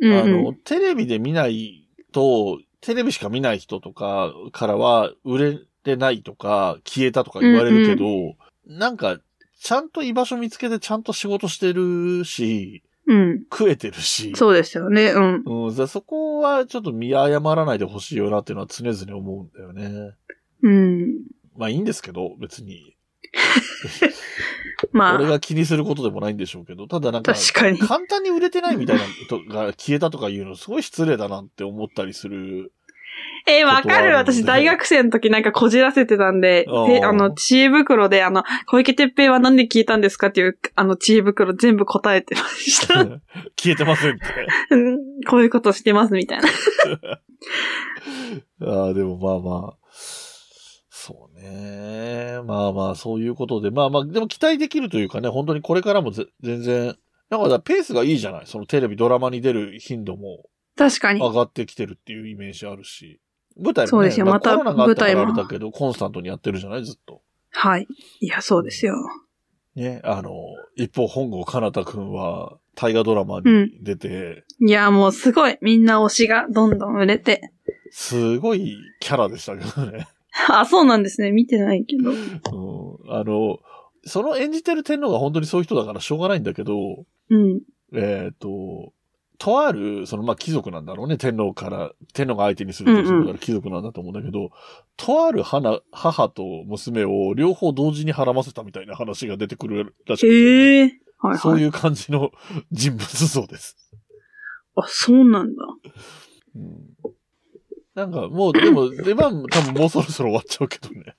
[0.00, 0.56] うん、あの、うん。
[0.64, 9.18] テレビで見ないと、テレビしか見ない人とかからは、売れてないとか、消えたとか言われるけど、なんか、
[9.60, 13.40] ちゃんと居場所見つけてちゃんと仕事してるし、うん。
[13.50, 14.32] 食えてるし。
[14.34, 15.12] そうですよね。
[15.12, 15.42] うん。
[15.44, 20.14] うん、だそこはちょっと見誤らないでほしいよなっていうのは常々思うんだよね。
[20.62, 21.24] うん。
[21.56, 22.96] まあいいんですけど、別に。
[24.92, 27.78] まあ、俺が気にすることでもないんでしょうけど、ただなんか、確かに。
[27.78, 32.72] 簡単に売れてないみたいな人が消えたとか言うのすごい失礼だなって思ったりする。
[33.46, 43.04] えーわかる私、大学生の時なんかこじらせてたんで、あの、知恵袋で、あの、小池徹平はなんで聞いたんですかっていう、あの、知恵袋全部答えてました。
[43.60, 44.24] 消えてませんって。
[44.70, 46.48] うんこういうことしてます、みたいな。
[48.66, 49.78] ああ、でもまあまあ。
[50.90, 52.40] そうね。
[52.46, 53.70] まあまあ、そういうことで。
[53.70, 56.96] まあまあ、でも期待できるというかね、本当にこれからもぜ全然、
[57.28, 58.46] なんかペースがいいじゃない？
[58.46, 61.20] そのテレビ、ドラマに出る頻度も確かに。
[61.20, 63.20] 上がってきてるっていうイメージあるし。
[63.56, 66.84] 舞台もね、そうですよまた舞台もれだけど、コンスタントにやってるじゃない？
[66.84, 67.22] ずっと。
[67.50, 67.86] はい。
[68.20, 68.94] いや、そうですよ。
[69.76, 70.00] ね。
[70.04, 70.32] あの、
[70.76, 75.58] 一方、本郷かなたくんは、大河ドラマに出て、いや、もうすごい。
[75.62, 77.52] みんな推しがどんどん売れて。
[77.90, 80.08] すごいキャラでしたけどね。
[80.50, 81.30] あ、そうなんですね。
[81.30, 82.10] 見てないけど。
[82.10, 82.16] うん、
[83.12, 83.60] あの、
[84.04, 86.74] その演じてる天皇が本当にそういう人だからしょうがないんだけど、
[87.30, 87.60] うん。
[87.94, 88.92] えっ、と、
[89.44, 91.18] とある、その、まあ、貴族なんだろうね。
[91.18, 94.52] 天皇から、天皇が相手にするとうんうんだから貴族なんだと思うんだけど、
[94.96, 100.82] とある母母と娘を両方同時に絡ませたみたいな話が出てくるらしくて、へえ。
[100.82, 101.38] はいはい。
[101.38, 102.30] そういう感じの
[102.72, 103.76] 人物像です。
[104.76, 105.62] あ、そうなんだ。
[106.56, 106.86] うん、
[107.94, 111.16] なんか、もう、でも、出番多分もうそろそろ終わっちゃうけどね。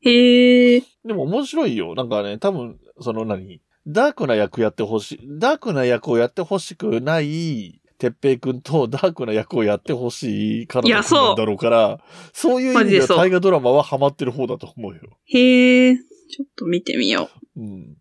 [0.00, 0.82] へえ。
[1.04, 1.94] でも面白いよ。
[1.94, 3.60] なんかね、多分、その何？
[3.86, 12.00] ダークな役やってほしい、ダークな役をやってほしくない、てっぺいくんとダークな役をやってほしいからなんだろうから、
[12.32, 15.00] そういう意味では大河ドラマはハマってる方だと思うよ。
[15.26, 15.96] へえ。
[15.96, 17.96] ちょっと見てみようん。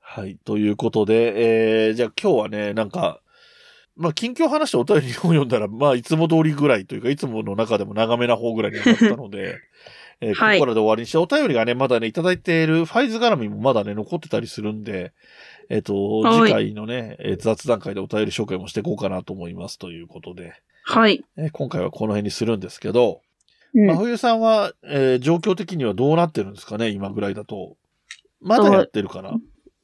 [0.00, 0.38] はい。
[0.44, 3.20] ということで、えー、じゃあ今日はね、なんか、
[3.96, 9.58] まあ、近況話してお便りを読んだら、まあ、いつも通りぐらいというか、いつもの中でも長めな方ぐらいになったので、
[10.22, 15.12] えーはいここからで終わりにして、お便りがね、まだね、いただいているファイズ絡みもまだね、残ってたりするんで、
[15.68, 20.52] えっ、と、はい次回のね、えー雑談会でお便り紹介もしていこうかなと思いますということで、う。
[20.84, 21.24] はい。
[21.36, 23.20] えー今回はこの辺にするんですけど、
[23.74, 27.76] うん真冬さんは、えー状況的にはどうなってるんですかね、今ぐらいだと。
[28.42, 29.32] まだやってるかな？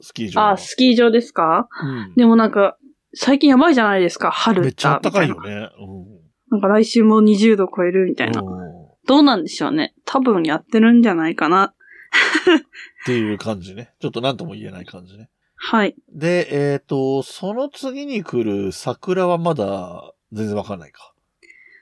[0.00, 0.50] スキー場は。
[0.50, 1.68] あ、スキー場ですか？
[1.82, 2.76] うんでもなんか、
[3.14, 4.30] 最近やばいじゃないですか。
[4.30, 5.70] 春めっちゃ暖かいよね。
[5.80, 6.16] うん
[6.48, 8.40] なんか来週も20度超えるみたいな。
[8.40, 8.75] うん
[9.06, 9.94] どうなんでしょうね。
[10.04, 11.74] 多分やってるんじゃないかな。
[13.02, 13.92] っていう感じね。
[14.00, 15.30] ちょっと何とも言えない感じね。
[15.56, 15.96] はい。
[16.12, 21.12] で、えっ、と、その次に来る桜はまだ全然わかんないか。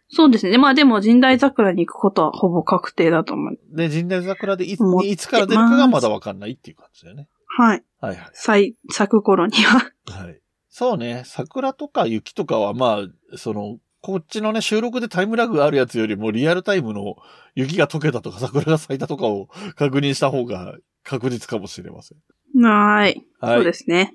[0.08, 0.58] そうですね。
[0.58, 3.58] まあでも、神代桜に行くことはほぼ確定だと思う。
[3.76, 7.28] で、神代桜でいついつから出るかがまだわかんないっていう感じだよね。
[7.58, 7.84] はい。
[8.00, 8.30] はいはい。
[8.34, 9.92] 咲、咲く頃には。
[10.06, 10.40] はい。
[10.68, 11.22] そうね。
[11.24, 17.16] 桜とか雪とかはまあ、その、こっちのね、収録でタイムラグがあるやつよりもリアルタイムの
[17.54, 22.18] 雪が溶けたとか桜が咲いたとかを確認した方が確実かもしれません。
[22.62, 23.26] はーい。
[23.40, 23.56] はい。
[23.56, 24.12] そうですね。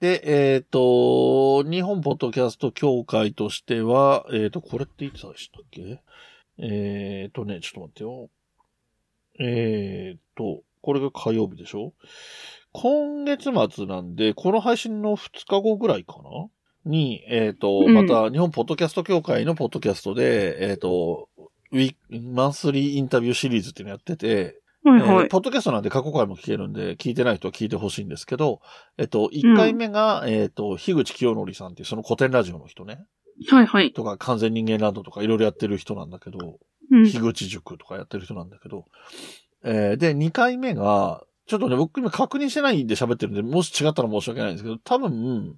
[0.00, 0.20] で、
[0.54, 6.02] えっ、と、日本ポッドキャスト協会としては、えっ、と、これっていつでしたっけ？
[6.58, 8.28] えっ、とね、ちょっと待ってよ。
[9.40, 11.94] えっ、と、これが火曜日でしょ？
[12.72, 16.48] 今月末なんで、この配信の2日後ぐらいかな？
[16.84, 21.28] に、えっ、と、うんまた日本ポッドキャスト協会のポッドキャストで、えっ、と、
[21.72, 25.26] ウィマンスリーインタビューシリーズっていうのやってて、えはいはい。
[25.26, 28.60] ーポッドキャストなんで過去回も聞けるんで、聞いてない人は聞いてほしいんですけど、
[28.98, 33.04] えっと、1回目が、えっと、樋口清則さんっていうその古典ラジオの人ね、
[33.48, 33.92] はいはい。
[33.92, 36.58] とか完全人間ランドとかいろいろやってる人なんだけど、
[36.90, 37.04] うん。
[37.06, 38.86] 樋口塾とかやってる人なんだけど、
[39.64, 45.56] えー、で、2回目が、ちょっとね、僕今確認してないんで喋ってるんで、もし違ったら申し訳ないんですけど、多分、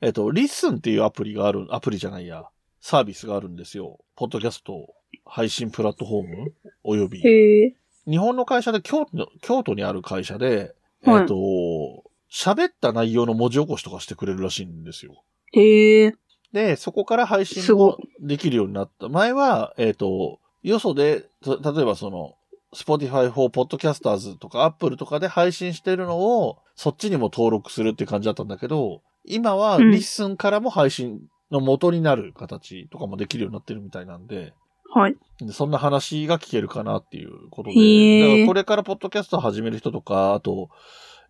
[0.00, 2.44] えっ、ー、と、 LISTENっていうアプリがある、アプリじゃないや、
[2.80, 3.98] サービスがあるんですよ。
[4.14, 4.94] ポッドキャスト
[5.24, 7.20] 配信プラットフォームおよび。
[7.20, 15.24] 日本の会社で京都、京都にある会社で、えっ、ー、と、喋った内容の文字起こしとかしてくれるらしいんですよ。
[15.52, 16.14] へえ。
[16.52, 19.08] で、そこから配信もできるようになった。
[19.08, 22.36] 前は、えっ、ー、と、よそで、例えばその、
[22.74, 31.20] Spotify for Podcasters とか Apple とかで配信してるのを、そっちにも登録するっていう感じだったんだけど、今は LISTENからも配信
[31.50, 34.54] の元になる形とかもできるようになってるみたいなんで、
[34.92, 35.16] はい。
[35.52, 40.70] そんな話が聞けるかなっていうことで、だからこれからポッドキャスト始める人とか、あと、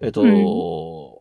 [0.00, 0.44] えっと、うん、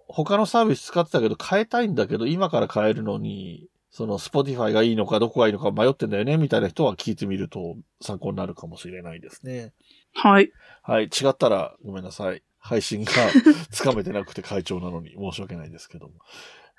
[0.08, 9.72] 他のサービス使ってたけど変えたいんだけど、今から変えるのに、その、 Spotifyがいいのかどこがいいのか迷ってんだよね、みたいな人は聞いてみると参考になるかもしれないですね。
[10.14, 10.52] はい。
[10.84, 11.06] はい。
[11.06, 12.44] 違ったらごめんなさい。
[12.60, 13.12] 配信が
[13.72, 16.14] つかめてなくて会長なのに申し訳ないですけども。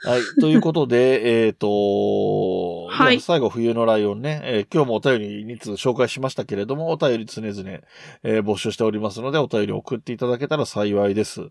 [0.03, 0.23] はい。
[0.41, 3.21] ということで、 えっ、と、はい。
[3.21, 7.81] 最後、冬のライオンね、えー、今日もお便り2通紹介しましたけれども、お便り常々、
[8.23, 11.49] えー、募集しておりますので、お便り送っていただけたら幸いです。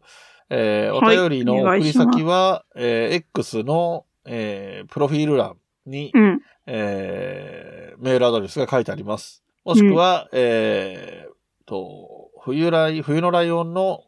[0.49, 9.43] えー、お便りの送り先は、はい、えー、X の、えー、プロフィール欄に、うん、えー、メールアドレスが書いてあります。
[9.63, 14.03] もしくは、うん、えー、と、冬来、冬のライオンの、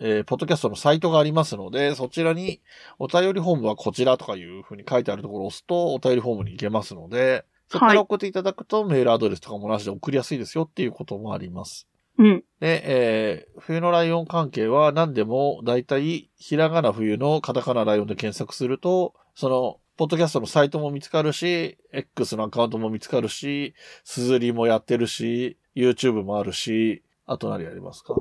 [0.00, 2.60] えー、ポッドキャストのサイトがありますので、そちらに、
[2.98, 11.88] お便りフォームはこちらとかいうふうに書いてあるところを押すと、お便りフォームに行けますので、そこから送っていただくと、メールアドレスとかもなしで送りやすいですよっていうこともあります。
[12.18, 12.44] うん。
[12.60, 28.14] で、えー、冬のライオン関係は何でも、だいたい、ひらがな冬のカタカナライオンで検索すると、その、ポッドキャストのサイトも見つかるし、X のアカウントも見つかるし、すずりもやってるし、YouTube もあるし、あと何やりますか？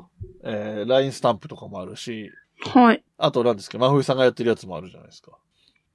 [0.44, 2.32] えー、LINE スタンプとかもあるし、
[2.74, 3.04] はい。
[3.18, 5.38] あと何ですか真冬さんがやってるやつもあるじゃないですか。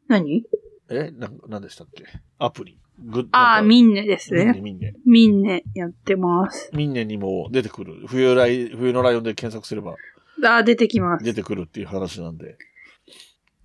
[0.08, 0.44] 何？
[0.90, 1.10] え？
[1.12, 2.04] な、なんでしたっけ？
[2.38, 2.78] アプリ。
[2.98, 4.58] グああ、ミンネですね。
[4.60, 5.62] ミンネ、ミンネ。
[5.74, 6.70] やってます。
[6.72, 8.06] ミンネにも出てくる。
[8.06, 9.96] 冬ライ、冬のライオンで検索すれば。
[10.44, 11.24] ああ、出てきます。
[11.24, 12.56] 出てくるっていう話なんで。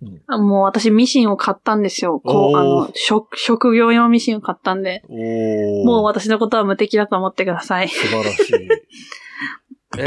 [0.01, 2.19] うん、もう私ミシンを買ったんですよ。
[2.19, 5.03] こう、あの、職、職業用ミシンを買ったんで。
[5.85, 7.89] もう私のことは無敵だと思ってください。
[7.89, 8.69] 素晴らしい。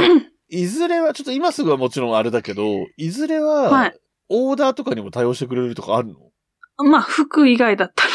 [0.51, 2.65] え、いずれは、ちょっと今すぐはもちろんあれだけど、
[2.97, 6.15] いずれは、はい、オーダーとかにも対応してくれるとかあるの？
[6.85, 8.11] まあ、服以外だったら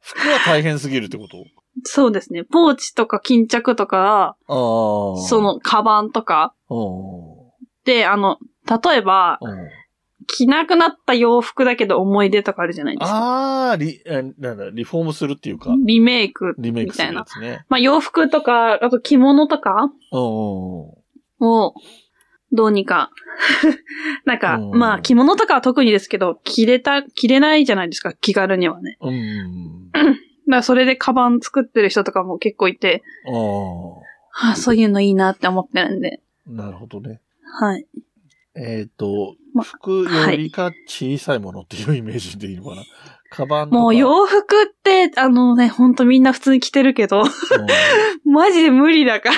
[0.00, 1.44] 服は大変すぎるってこと？
[1.84, 2.44] そうですね。
[2.44, 6.54] ポーチとか巾着とか、その、カバンとか。
[7.84, 9.40] で、あの、例えば、
[10.26, 13.16] 着なくなった洋服だけど思い出とかあるじゃないですか。
[13.16, 14.02] ああ、リ、
[14.38, 15.74] なんだ、リフォームするっていうか。
[15.84, 16.54] リメイク。
[16.58, 17.64] リメイクするやつね。
[17.68, 21.74] まあ洋服とか、あと着物とかを、
[22.52, 23.10] どうにか。
[24.26, 28.98] なんか、まあ着物とかは特にですけど、着れた、着れないじゃないですか、気軽にはね。
[29.00, 29.90] うん。
[30.48, 33.02] だそれでカバン作ってる人とかも結構いて、
[34.42, 36.20] ああ、そういうのいいなって思ってるんで。
[36.46, 37.20] なるほどね。
[37.58, 37.86] はい。
[38.54, 42.82] えっ、ー、と、ま、服よりか小さいものっていうイメージでいいのかな？
[43.30, 47.24] カバンもう洋服って、あのね、ほんとみんな普通に着てるけど、
[48.26, 49.30] マジで無理だか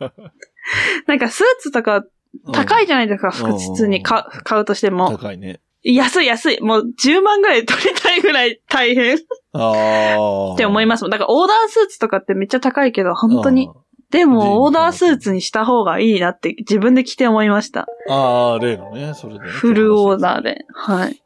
[0.00, 0.12] ら
[1.08, 2.04] なんかスーツとか
[2.52, 5.10] 高いじゃないですか、服普通に買う買うとしても。
[5.10, 5.60] 高いね。
[5.82, 6.60] 安い安い。
[6.60, 9.16] もう10万ぐらい取りたいぐらい大変。
[9.16, 11.10] って思いますもん。
[11.10, 13.70] だからオーダースーツとかってめっちゃ高いけど、本当に
[14.10, 17.86] でも、オーダースーツにした方がいいなって自分で着て思いました。
[18.08, 19.46] ああ、例のね、それで、ね。
[19.46, 20.64] フルオーダーで。
[20.72, 21.22] はい。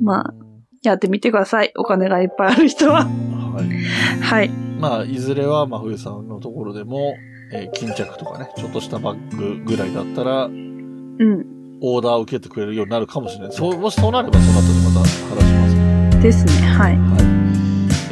[0.00, 0.34] まあ、
[0.82, 1.72] やってみてください。
[1.76, 3.04] お金がいっぱいある人は。
[3.04, 4.22] はい。
[4.22, 4.48] はい。
[4.78, 7.14] まあ、いずれは、真冬さんのところでも、
[7.52, 11.46] えー、巾着とかね、ちょっとしたバッグぐらいだったら、うん。
[11.82, 13.52] オーダーを受けてくれるようになるかもしれない。
[13.52, 16.22] そう、もしそうなれば、その後でまた話します、ね。
[16.22, 16.96] ですね、はい。
[16.96, 17.20] はい。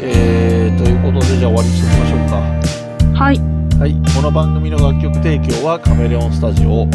[0.01, 3.25] えー、ということで、じゃあ終わりにしておきましょうか。
[3.25, 3.58] はい。
[3.79, 6.89] はいこの番組の楽曲提供はカメレオンスタジオ。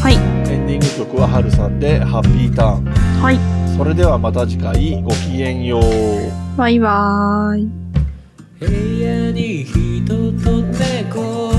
[0.00, 0.14] はい。
[0.50, 2.84] エンディング曲はハルさんで「ハッピーターン」
[3.20, 3.38] はい。
[3.76, 5.82] それではまた次回ごきげんよう。
[6.56, 7.68] バイバーイ。
[8.58, 8.66] 部
[9.04, 10.06] 屋に人
[10.42, 11.52] と猫。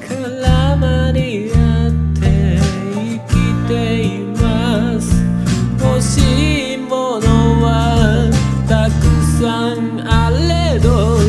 [0.00, 2.58] 絡まり合って
[2.94, 5.22] 生きています。
[5.84, 7.28] 欲しいもの
[7.62, 8.30] は
[8.66, 9.04] たく
[9.38, 11.21] さんあれど。